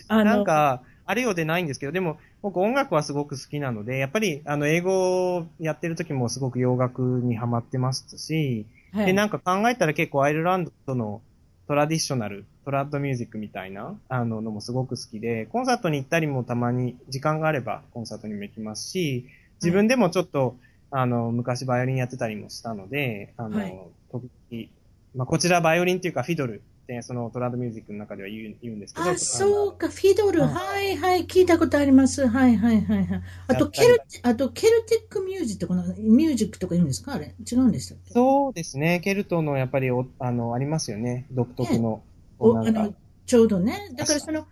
[0.09, 9.07] あの、なんか、あるようでないんですけど、でも、僕音楽はすごく好きなので、やっぱり、あの、英語をやってる時もすごく洋楽にハマってましたし、はい。
[9.07, 11.21] で、なんか考えたら結構アイルランドの
[11.67, 19.27] トラディショナル、トラッドミュージックみたいな、あの、のもすごく好きで、コンサートに行ったりもたまに、時間があればコンサートにも行きますし、
[19.63, 20.57] 自分でもちょっと、
[20.91, 23.75] あの、昔バイオリンやってたりもしたので、あの、はい。
[25.15, 32.29] まあ、こちらバイオリンっていうかフィドルって、そのトラッドミュージックの中では言う言うんですけど、あ、そうか、フィドル、うんはいはい、聞いたことあります。
[32.29, 33.23] はいはいはいはい。
[33.49, 37.15] あと、ケルテ、あと、ケルテックミュージックとかの、ミュージックとか言うんですか？
[37.15, 38.13] あれ違うんでしたっけ？
[38.13, 39.01] そうですね。
[39.01, 41.27] ケルトのやっぱりお、あの、ありますよね。
[41.33, 42.03] 独特の。
[42.39, 42.95] こおうなんかあの、
[43.27, 43.91] ちょうどね。
[43.97, 44.47] だからその、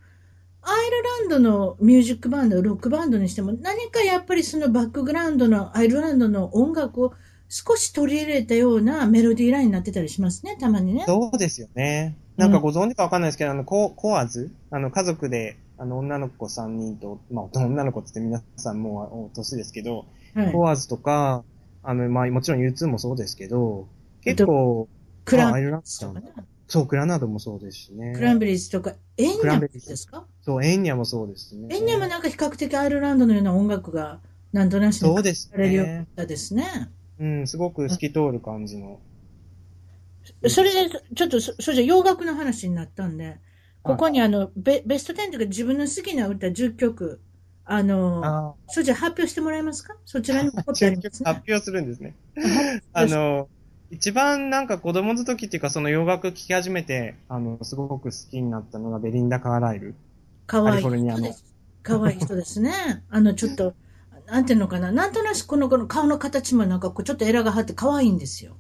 [0.65, 7.15] アイルランドのミュージックバンド、ロックバンドにしても、何かやっぱりそのバックグラウンドのアイルランドの音楽を
[7.49, 11.05] 少し取り入れたようなメロディーラインになってたりしますね、たまにね。
[11.07, 12.17] そうですよね。
[12.37, 14.51] なんかご存知かわかんないですけど、あの、ココアーズ？
[14.71, 20.53] あの、家族で、あの、女の子3人と、まあ、女の子って言って皆さんもうお年ですけど、はい。
[20.53, 21.45] コアーズとか、
[21.83, 23.87] あの、まあ、もちろん U2 もそうですけど、
[24.23, 24.89] 結構、
[25.25, 26.33] クランまあアイルランドとかね。
[26.69, 28.15] そう、クラナードもそうですしね。
[28.17, 30.25] クランベリーズとか、エンニャですか？
[30.41, 31.75] そう、エンニャもそうですしね。
[31.75, 34.21] エンニャもなんか比較的アイルランドのような音楽が、
[34.53, 36.15] なんとなしにそうですされるようになねっ。
[36.17, 36.91] たですね。
[37.21, 39.01] うん、すごく透き通る感じの。
[40.49, 43.39] それで、ちょっとそ、それじゃ洋楽の話になったんで、
[43.83, 47.21] ここにあの、ベベスト10というか自分の好きな歌10曲、
[47.65, 49.95] あの、あそれじゃ発表してもらえますか？
[50.05, 51.45] そちらに残ってあります発ね。
[51.49, 52.15] 表するんですね。
[52.93, 53.49] あの、
[53.91, 59.95] 一番なんか子供の時っていうかその洋楽聴き始めて、あの、すごく好きになったのがベリンダ・カーライル。
[60.47, 61.45] かわいい人です。
[61.83, 62.73] かわいい人ですね。
[63.11, 63.75] あの、ちょっと、
[64.27, 64.93] なんていうのかな。
[64.93, 68.57] なんとなくこの子の顔の形もなんかこうちょっとエラが張って可愛いんですよ。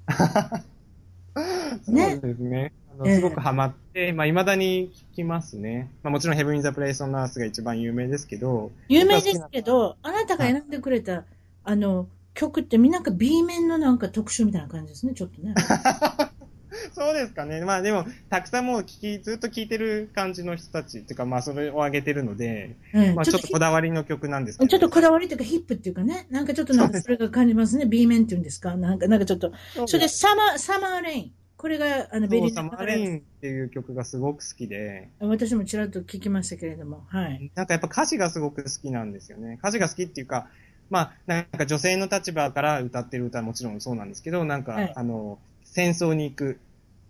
[1.90, 2.72] ねそうですね。
[2.94, 5.90] あのええすごくハマって、まあ、未だに聴きますね。
[6.02, 8.70] まあ、もちろんヘブン・ザ・プレイス・オン・アースが一番有名ですけど。
[8.88, 11.24] 有名ですけど、あなたが選んでくれた、
[11.64, 15.54] あの、曲ってみんななんか B 面のなんか特集みたいな感じですね、ちょっとね。
[16.94, 17.60] そうですかね。
[17.64, 24.68] まあでも、たくさんもう聞き、ずっと聴いてる感じの人たちっていうか、まあそれを上げてるので、ええまあちょっとこだわりの曲なんですけど。
[24.68, 27.84] ちょっとこだわりというかヒップっていうかね、なんかちょっとなんかそれが感じますね。
[27.86, 28.76] B 面っていうんですか？
[28.76, 29.52] なんか、なんかちょっと。
[29.86, 31.32] それで Summer、Summer Rain。
[31.62, 37.52] これが、あの、ベリー Summer Rain っていう曲がすごく好きで、私もちらっと聞きましたけれども、はい。
[37.54, 39.58] なんかやっぱ歌詞がすごく好きなんですよね。
[39.60, 40.48] 歌詞が好きっていうか、
[40.90, 46.58] まあ、なんか女性の立場から歌ってる歌はもちろんそうなんですけど、なんか、はいあの、戦争に行く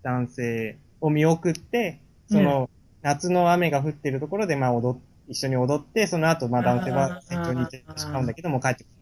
[0.03, 2.69] 男性を見送って、その、
[3.01, 9.02] 夏の雨が降ってるところで、まあ踊っ、一緒に踊って、その後、まあ男性は戦場に行ってしまうんだけども、帰ってこない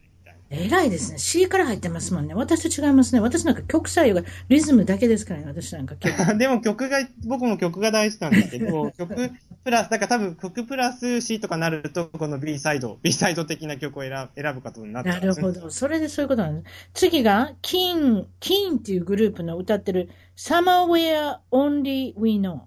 [0.53, 1.17] 偉いですね。
[1.17, 2.33] C から入ってますもんね。
[2.33, 3.21] 私と違いますね。
[3.21, 5.45] 私なんか曲左右がリズムだけですからね。
[5.47, 6.13] 私なんか曲。
[6.37, 9.31] でも曲が、僕も曲が大事なんですけど、 曲
[9.63, 15.69] プラス、だから多分曲プラス C とかなると、この B サイド、B サイド的な曲を選ぶ選ぶことになっちゃなるほど。
[15.69, 16.89] それでそういうことなんです。
[16.93, 22.59] 次が、キン、キンっていうグループの歌ってる Somewhere Only We Know。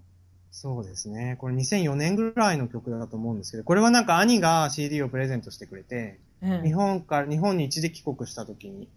[0.51, 1.37] そうですね。
[1.41, 8.89] これ2004年ぐらいの曲だと思うんですけど、これはなんか兄が CD をプレゼントしてくれて、ええ日本から、日本に一時帰国した時に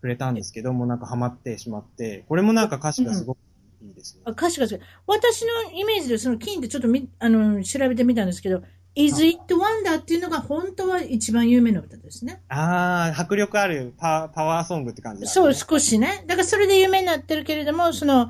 [0.00, 3.38] くれたんですけども、なんかハマってしまって、これもなんか歌詞がすごく
[3.82, 4.22] いいですね。
[4.24, 8.62] あ歌詞がすごい私のイメージでそのキンってちょっとみあの調べてみたんですけど、
[8.94, 12.42] Is It Wonder っていうのが本当は一番有名な歌ですね。
[12.48, 15.30] あー、迫力あるパパワーソングって感じだ、ね。
[15.32, 16.24] そう、少しね。
[16.26, 18.28] だからそれで有名になってるけれども、その、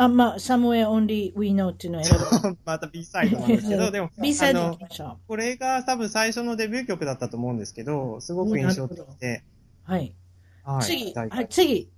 [0.00, 2.58] あまあ、Somewhere Only We Know っていうのを選ぶ。
[2.64, 4.78] また B サイドなんですけど、でも、B サイド
[5.26, 9.42] これが多分最初のデビュー曲だったと思うんですけど、すごく印象的で、
[9.88, 9.90] う。
[9.90, 10.14] はい。
[10.62, 10.82] はい。
[10.84, 11.90] 次、大はい、次。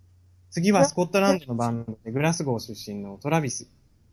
[0.48, 3.68] 次はスコットランドのバンドで、グラスゴー出身のトラビス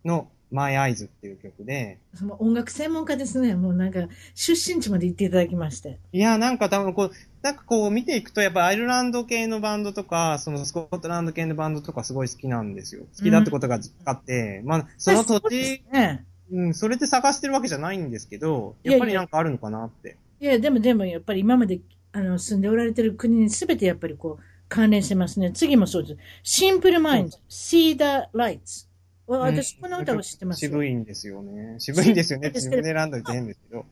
[0.07, 3.55] の My Eyes っていう曲で、その音楽専門家ですね。
[3.55, 5.99] もうなんか、出身地まで行っていただきまして。
[6.13, 13.03] いや、なんか多分こう、なんかこう見ていくと、やっぱアイルランド系のバンドとか、そのスコットランド系のバンドとかすごい好きなんですよ。
[13.17, 16.25] 好きだってことがあって、まあ、その土地、ね。
[16.49, 20.15] うん、それで探してるわけじゃないんですけど、やっぱりなんかあるのかなって。
[20.39, 21.81] いや、でもでもやっぱり今まで
[22.13, 25.51] あの住んでおられてる国に全てやっぱりこう関連してますね。
[25.51, 26.17] 次もそうです。
[26.43, 28.86] シンプルマインド、See the Lights。
[29.27, 30.71] わ私、うんこの歌を知ってますよ。
[30.71, 31.75] 渋いんですよね。
[31.79, 33.85] 渋いんですよね自分で選んどいて変ですけど。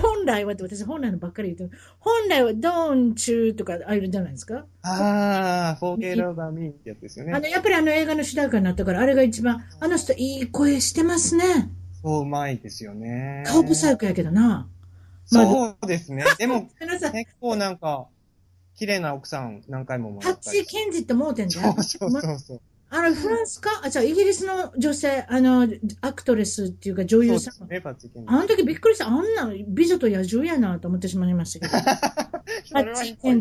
[0.00, 1.82] 本来はって私本来のばっかり言ってる。
[1.98, 4.64] 本来は Don't you とかああいうのじゃないですか。
[4.82, 7.32] あー、Forget About Me ってやつですよね。
[7.32, 11.70] あの、やっぱりあの映画の主題歌になったから、あれが一番、あの人いい声してますね。
[12.02, 13.42] そう、うまいですよね。
[13.46, 14.68] 顔不細工やけどな。
[15.30, 16.24] まあそうですね。
[16.38, 16.68] でも。
[16.78, 18.06] 結構なんか、
[18.76, 21.54] 綺麗な奥さん何回ももタッらったりチケンジって盲点で。
[21.54, 22.60] そうそうそうそう。
[22.90, 23.70] あの、フランスか？
[23.84, 25.68] あ、じゃあ、イギリスの女性、あの、
[26.00, 27.68] アクトレスっていうか女優さん。
[27.68, 29.08] ね、パッチケンあの時びっくりした。
[29.08, 31.82] あんな美女と野獣やなと思ってしまいましたけど。
[32.64, 33.38] それはいい声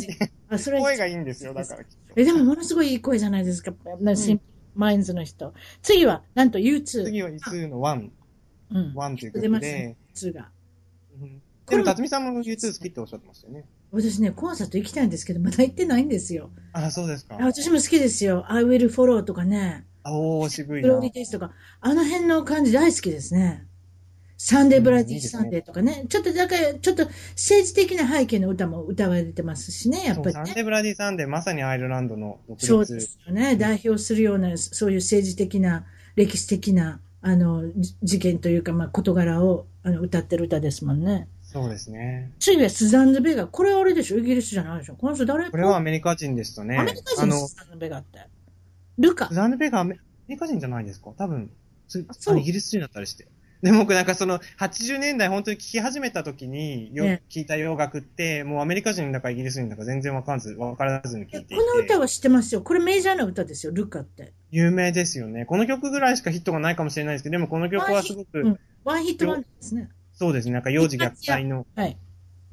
[0.49, 1.85] あ、それ声がいいんですよ、だから。
[2.15, 3.73] え、でもものすごいいい声じゃないですか。
[4.01, 4.41] なシン
[4.75, 5.53] マインズの人。
[5.81, 7.05] 次は、なんと U2。
[7.05, 8.09] 次は U2 の1、
[8.71, 8.93] うん。
[8.95, 9.95] 1という出ますね。。
[10.13, 10.49] 2が。
[11.21, 13.65] うんでも、辰巳さんも U2 好きっておっしゃってましたよね。
[13.91, 16.49] 私ね、コンサート行きたいんですけど、まだ行ってないんですよ。
[16.73, 17.45] あ、そうですかあ。
[17.45, 18.45] 私も好きですよ。
[18.49, 19.85] I will follow とかね。
[20.05, 21.01] おー、渋いなグロー。
[21.03, 21.51] リーテイスとか。
[21.81, 23.65] あの辺の感じ大好きですね。
[24.37, 26.05] サンデーブラディうんいいですねサンデーとかね。
[26.09, 30.31] ちょっと、だから、ちょっと政治的な背景の歌も歌われてますしね、やっぱりね。
[30.33, 32.67] サンデーブラディサンデー、まさにアイルランドの独立。
[32.67, 33.55] そうですよね。
[33.55, 35.85] 代表するような、そういう政治的な、
[36.15, 41.27] 歴史的な、あの、じ事件というか、まあ、事柄をあの歌ってる歌ですもんね。
[41.57, 42.31] そうですね。
[42.39, 43.47] 次はスザンヌ・ベガ。
[43.47, 44.17] これはあれでしょ？
[44.19, 44.95] イギリスじゃないでしょ？
[44.95, 45.49] この人誰？
[45.49, 46.77] これはアメリカ人ですとね。
[46.77, 48.19] アメリカ人のス、ザンヌ・ベガって。
[48.99, 49.33] ルカス。
[49.33, 49.97] ザンデベガアメ
[50.27, 51.11] リカ人じゃないですか？
[51.17, 51.49] 多分、
[51.87, 53.27] そうあイギリス人だったりして。
[53.63, 61.55] でも僕なんかその80年代本当に聞き始めた時によえ聞いた洋楽って、もうアメリカ人だかイギリス人だか全然わかんず、わからずに聞いて。
[61.55, 62.61] この歌は知ってますよ。
[62.61, 64.33] これメジャーな歌ですよ、ルカって。
[64.51, 65.45] 有名ですよね。
[65.45, 69.89] この曲ぐらいしかヒットがないかもしれないですけど、でもこの曲はすごく、うんワンヒットワンですね。
[70.17, 71.97] そうですね、なんか幼児虐待の、はい。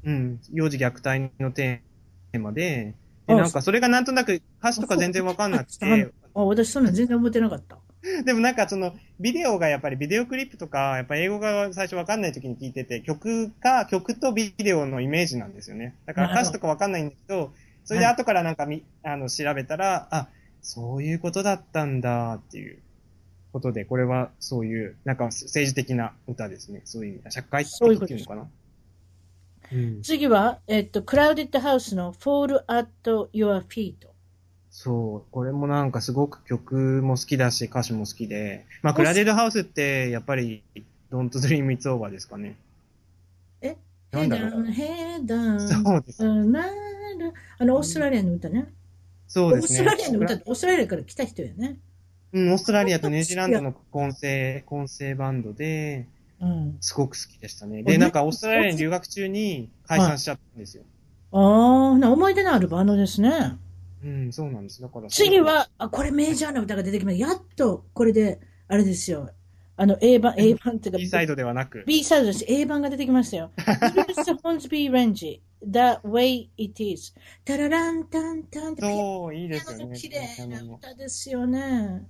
[0.04, 2.94] うん、幼児虐待のテーマで、
[3.26, 7.78] あで、なんかそれがなんとなく歌詞とか全然わかんなくて、あ、私そんなん全然思ってなかった。
[8.24, 15.94] でもなんかその、ビデオがやっぱりビデオクリップとか、やっぱ英語が最初わかんない時に聞いてて、曲か、曲とビデオのイメージなんですよね。
[16.04, 17.52] だから歌詞とかわかんないんだけど、
[17.84, 20.28] それで後からなんかみ、あの、調べたら、あ、
[20.60, 22.78] そういうことだったんだっていう
[23.54, 26.82] ことで、これはそういう、なんか政治的な歌ですね。
[26.84, 28.48] そういう意味、社会的そういうことっていうのかな？
[29.72, 30.02] うん。
[30.02, 32.88] 次は、えっと、クラウディットハウスの Fall at
[33.32, 33.94] Your Feet。
[34.70, 40.64] そう、これもなんかすごく曲も好きだし、歌詞も好きで、まあ、クラデルハウスって、やっぱり、
[41.12, 42.56] Don't Dream It's Over ですかね。
[43.60, 43.76] え？
[44.10, 45.60] なんだろう down, head down.
[45.60, 46.24] そうです。
[46.24, 46.72] なら
[47.58, 48.66] あの、オーストラリアの歌ね。
[49.28, 49.80] そうですね。
[49.80, 51.78] オーストラリアの歌ってオーストラリアから来た人よね。
[52.34, 56.08] うん、オーストラリアとニュージーランドの混成、混成バンドで、
[56.40, 56.76] うん。
[56.80, 57.80] すごく好きでしたね。
[57.80, 60.82] あで、ねなんかオーストラリアに留学中に解散しちゃったんですよ。
[61.30, 63.56] ああ、な思い出のあるバンドですね。
[64.04, 64.82] うん、そうなんです。
[64.82, 65.08] だから。
[65.08, 67.28] 次、は、あ、これメジャーな歌が出てきました。
[67.28, 69.30] やっと、これで、あれですよ。
[69.76, 71.84] あの、A 版、A 版っていうか、B サイドではなく。
[71.86, 72.44] B サイドです。
[72.48, 73.52] A 版が出てきましたよ。
[73.56, 77.14] Bruce Hornsby Range, The Way It Is.
[77.44, 79.96] タラランタンタンって、そう、いいですよね。
[79.96, 82.06] 綺麗な歌ですよね。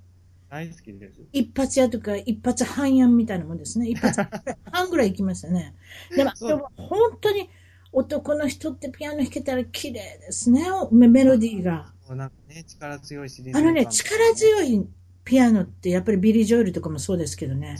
[0.54, 1.20] 大好きです。
[1.32, 3.88] 一発屋とか一発半やんみたいなもんですね。
[3.88, 4.22] 一発
[4.70, 5.74] 半ぐらい行きましたね。
[6.14, 7.50] でも、でも本当に
[7.90, 10.64] 男の人ってピアノ弾けたら綺麗ですね。
[10.92, 11.92] メメロディーが。
[12.08, 13.58] なんかね、力強いシリーズ。
[13.58, 14.86] あのね、力強い
[15.24, 17.76] ピアノってやっぱりビリー・ジョエルとかもそうですけどね。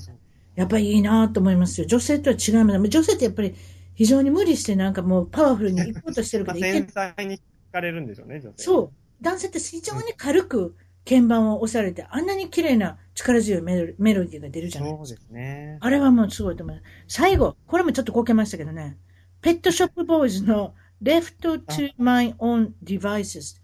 [0.56, 1.86] やっぱりいいなと思いますよ。
[1.86, 2.88] 女性とは違います。
[2.88, 3.54] 女性ってやっぱり
[3.94, 8.64] 非常に無理してなんかもうパワフルに行こうとしてるけ まあど繊細に惹かれるんでしょうね、女性。
[8.64, 8.90] そう。
[9.22, 10.74] 男性って非常に軽く
[11.06, 15.78] 鍵盤を押されて、あんなに綺麗な力強いメロメロディーが出るじゃないそうですね。
[15.80, 16.82] あれはもうすごいと思う。
[17.08, 18.96] 最後、これもちょっとこけましたけどね。
[19.42, 23.60] ペットショップボーイズの Left to My Own Devices。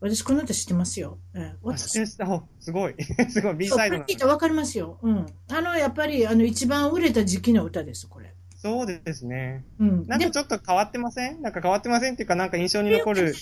[0.00, 1.18] 私この歌知ってますよ。
[1.34, 2.96] えすごい。
[3.28, 3.54] すごい。
[3.54, 4.98] B サイド聞いたらわかりますよ。
[5.00, 5.26] うん。
[5.48, 8.34] あの、やっぱり、あの、一番売れた時期の歌です、これ。
[8.56, 9.64] そうですね。
[9.78, 10.02] うん。
[10.02, 11.40] でなんかちょっと変わってません？
[11.40, 13.32] なんか変わってませんっていうか、なんか印象に残る。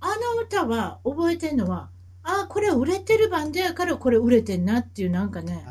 [0.00, 1.90] あの歌は、覚えてんのは、
[2.24, 5.66] ああ、これ売れてるバンドやからこれ売れてんなっていうなんかね、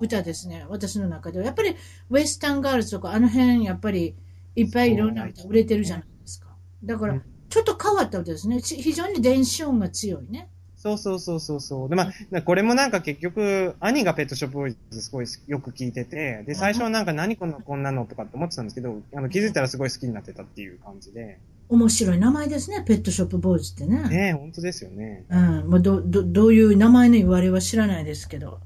[0.00, 0.66] 歌ですね。
[0.68, 1.44] 私の中では。
[1.44, 1.74] やっぱり、
[2.10, 4.16] ウエスタンガールズとか、あの辺、やっぱり、
[4.54, 6.56] いっぱいいろんな歌売れてるじゃないですか。
[6.84, 8.60] だからうん、ちょっと変わった歌ですね。
[8.60, 10.50] ち非常に電子音が強いね。
[10.86, 11.88] そうそうそうそうそう。
[11.88, 21.38] で、まあ、これもなんか結局、兄がペットショップボーイズすごいよく聞いてて、で、最初はなんか何このこんなのとかって思ってたんですけど、あの、気づいたらすごい好きになってたっていう感じで。
[21.68, 24.08] 面白い名前ですね、 Pet Shop Boys ってね。
[24.08, 25.24] ねえ、本当ですよね。
[25.28, 28.60] うん、もうど、ど、どういう名前の言われは知らないですけど。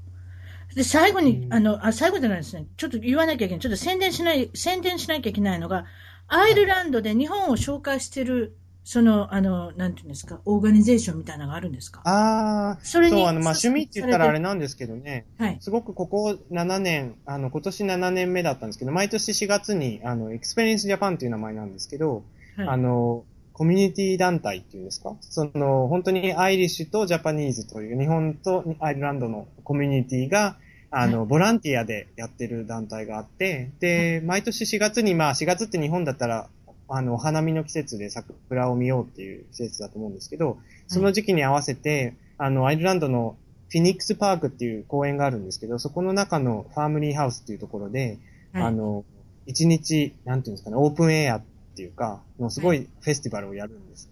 [0.75, 2.67] で、最後に、うんあの、あ、最後じゃないですね。
[2.77, 3.59] ちょっと言わなきゃいけない。
[3.59, 5.85] ちょっと宣伝しない、宣伝しなきゃいけないのが、
[6.27, 12.01] アイルランドで日本を紹介してる、その、あの、なんていうんですか、 organization みたいなのがあるんですか？
[12.03, 15.57] ああ、それにそう、あの、まあ、趣味って言ったらあれなんですけどね、はい。
[15.59, 22.23] すごくここ7年、あの、今年7年目だったんですけど、毎年4月に、あの、 Experience Japan という名前なんですけど、
[22.57, 23.23] はい、あの、
[23.53, 25.15] コミュニティ団体っていうんですか？
[25.21, 30.57] その、本当にアイリッシュとジャパニーズという日本とアイルランドのコミュニティが、
[30.89, 36.49] あの、ボランティアでやってる団体があって、で、毎年4月に、まあ4月って日本だったら、
[36.93, 43.37] あの、お花見の季節で桜を見ようっていう季節だと思うんですけど、その時期に合わせて、あの、アイルランドの
[43.69, 48.19] フィニックスパークっていう公園があるんですけど、そこの中のファームリーハウスっていうところで、
[48.51, 48.63] はい。
[48.63, 49.05] あの、
[49.45, 51.41] 一日、なんていうんですかね、オープンエアっ
[51.75, 54.09] ていうか、のすごいフェスティバルをやるんです。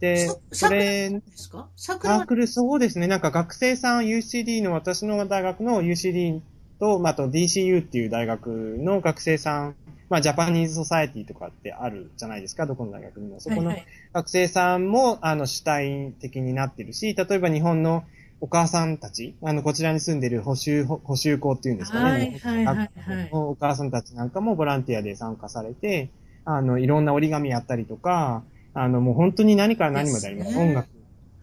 [0.00, 1.68] で、それ、ですか？
[1.76, 2.18] 桜は？
[2.20, 3.06] サークル、そうですね。
[3.06, 6.40] なんか学生さん、UCD の、私の大学の UCD
[6.80, 9.74] と、まあ、あと DCU っていう大学の学生さん、
[10.08, 13.40] まあ、ジャパニーズソサエティとかってあるじゃないですか、どこの大学にも。
[13.40, 13.76] そこの
[14.12, 18.04] 学生さんも、あの、主体的になってるし、例えば日本の
[18.40, 22.04] お母さんたち、あの、こちらに住んでる補修、補修校っていうんですかね。
[22.04, 22.86] はいはいはいはい
[23.32, 26.08] お母さんたちなんかもボランティアで参加されて、
[26.44, 28.42] あの、いろんな折り紙やったりとか、
[28.74, 30.48] あの、もう本当に何から何まであります。
[30.48, 30.88] ですね音楽。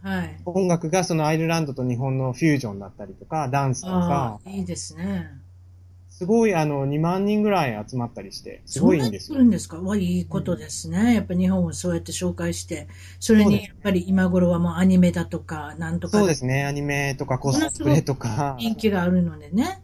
[0.02, 0.36] はい。
[0.46, 5.30] 音楽がそのアイルランドと日本のフュージョンだったりとか、ダンスとあか、あ、いいですね。
[6.18, 9.44] すごいあの、2万人ぐらい集まったりして、すごいんですよる。
[9.44, 9.80] んですか？
[9.80, 11.14] わ、いいことですね。
[11.14, 12.88] やっぱ日本をそうやって紹介して、
[13.20, 16.64] それにやっぱり今頃はもうアニメだとか、なんとかそうですね。
[16.64, 19.82] アニメとかコスプレとか、人気があるのでね。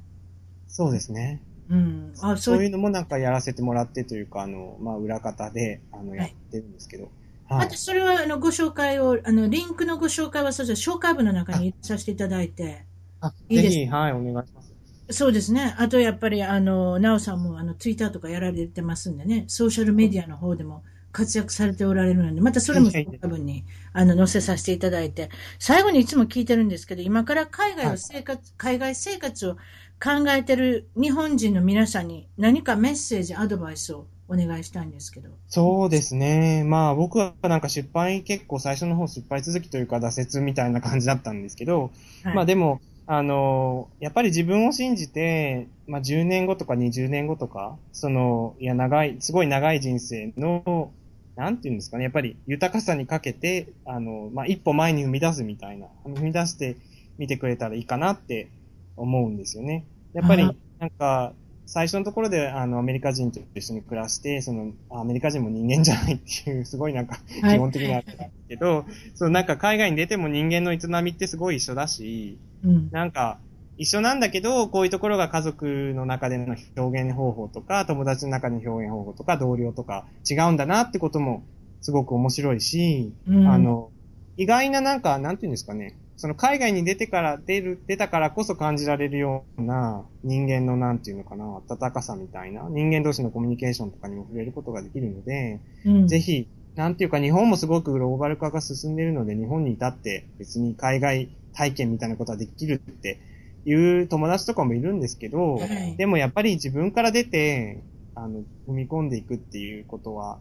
[0.68, 1.42] そうですね。
[1.68, 2.14] うん。
[2.20, 7.10] あ、そうういううのもなんかやらせてもらってというか、あの、まあ、裏方で、あの、いやってるんですけど。
[7.48, 7.76] はいまた。
[7.76, 12.86] それはあのご紹介を、あのリンクのご紹介はそうです紹介文の中にさせていただいて、
[13.20, 14.69] あ、いいですぜひ、はい、お願いします。
[15.10, 15.74] そうですね。
[15.78, 20.82] あとやっぱり、あの、なおさんもあのツイッターとかやられてますんでね、ソーシャルメディアの方でも
[21.12, 29.54] 活躍されておられるので、またそれも紹介文にあの載せさせていただいて、最後にいつも聞いてるんですけど、今から海外を生活、海外生活を
[30.02, 35.30] 考えてる日本人の皆さんに何かメッセージ、アドバイスをお願いしたいんですけど。
[35.48, 36.62] そうですね。
[36.64, 41.90] まあ僕はなんか失敗結構最初の方失敗続きというか挫折みたいな感じだったんですけど、
[42.22, 42.80] はいまあでも、
[43.12, 50.92] あの、やっぱり自分を信じて、まあ10年後とか20年後とか、その、いや長い、すごい長い人生の、
[51.34, 56.76] なんていうんですかね、やっぱり豊かさにかけて、あの、まあ一歩前に踏み出すみたいな、踏み出して
[57.18, 58.48] みてくれたらいいかなって
[58.96, 59.86] 思うんですよね。
[60.12, 61.32] やっぱりあ、なんか、
[61.66, 68.02] 最初のところで、あの、アメリカ人と一緒に暮らして、その、アメリカ人も人間じゃないっていう、 すごいなんか、はい基本的な
[68.48, 68.84] けど、
[69.14, 72.88] そのなんか海外に出ても人間の営みってすごい一緒だし、うん。
[72.90, 73.38] なんか、
[73.76, 81.44] 一緒なんだけど、こういうところが家族の中での表現方法とか、友達の中での表現方法とか、同僚とか違うんだなってことも
[81.80, 83.48] すごく面白いし、うん。
[83.48, 83.90] あの、
[84.36, 96.06] 意外ななんか、なんていうんですかね、その海外に出てから、出る、出たからこそ感じられるような人間のなんていうのかな、温かさみたいな、人間同士のコミュニケーションとかにも触れることができるので、うん。
[96.06, 103.20] ぜひ、なんていうか日本もすごくグローバル化が進んでいるので、日本に至って別に海外体験みたいなことはできるって
[103.64, 107.82] いう友達とかもいるんですけど、はいでもやっぱり自分から出て、
[108.14, 110.38] あの、踏み込んでいくっていうことは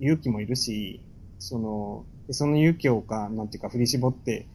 [0.00, 1.00] 勇気もいるし、
[1.38, 4.46] その、でその勇気をか、なんていうか振り絞って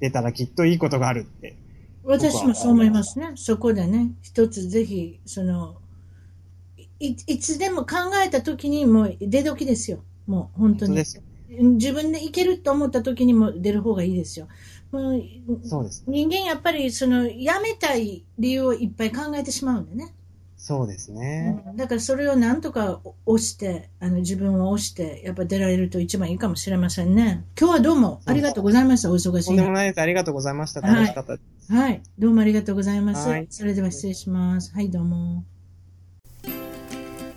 [0.00, 1.56] 出たらきっといいことがあるって。
[2.02, 3.32] 私もそう思いますね。
[3.36, 5.76] そこでね、一つぜひ、その、
[6.98, 10.02] いいつでも考えた時にもう出時ですよ。
[10.26, 10.88] もう本当に。
[10.88, 11.22] そうですよ。
[11.50, 14.48] 自分でいけると思った時にも出る方がいいですよ。
[14.92, 15.22] もう
[15.62, 16.04] そうです。
[16.06, 20.14] 人間やっぱりその辞めたい理由をいっぱい考えてしまうんでね。
[20.56, 21.62] そうですね。
[21.66, 27.44] うんだからそれをなんとか押して、あの自分を押して、やっぱ出られると一番いいかもしれませんね。
[27.58, 29.10] 今日はどうもありがとうございました。
[29.10, 29.44] お忙しい中。
[29.44, 30.00] とんでもないです。
[30.00, 30.80] ありがとうございました。
[30.82, 31.72] 楽しかったです。
[31.72, 32.02] はい。
[32.18, 33.28] どうもありがとうございます。
[33.28, 34.74] はいそれでは失礼します。
[34.74, 35.44] はい、どうも。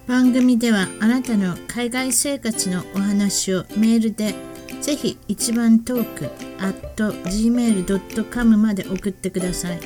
[0.06, 4.36] 番組ではあなたの海外生活のお話をメールで
[4.84, 6.26] ぜひ一番トーク
[6.60, 9.80] at gmail.com まで送ってください。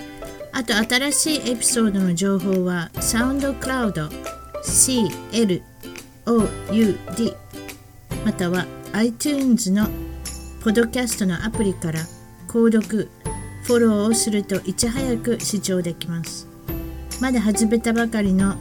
[0.58, 4.10] あと新しいエピソードの情報はサウンドクラウド
[4.66, 5.62] CLOUD
[8.26, 9.88] または iTunes の
[10.64, 12.00] ポドキャストのアプリから
[12.48, 13.08] 購読
[13.66, 16.48] フォローをするといち早く視聴できます
[17.22, 18.56] まだ始めたばかりの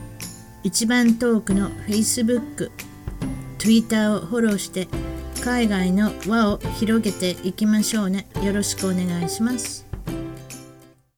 [0.65, 2.71] 一番トークの Facebook、
[3.57, 4.87] Twitter をフォローして
[5.43, 8.29] 海外の輪を広げていきましょうね。
[8.43, 9.86] よろしくお願いします。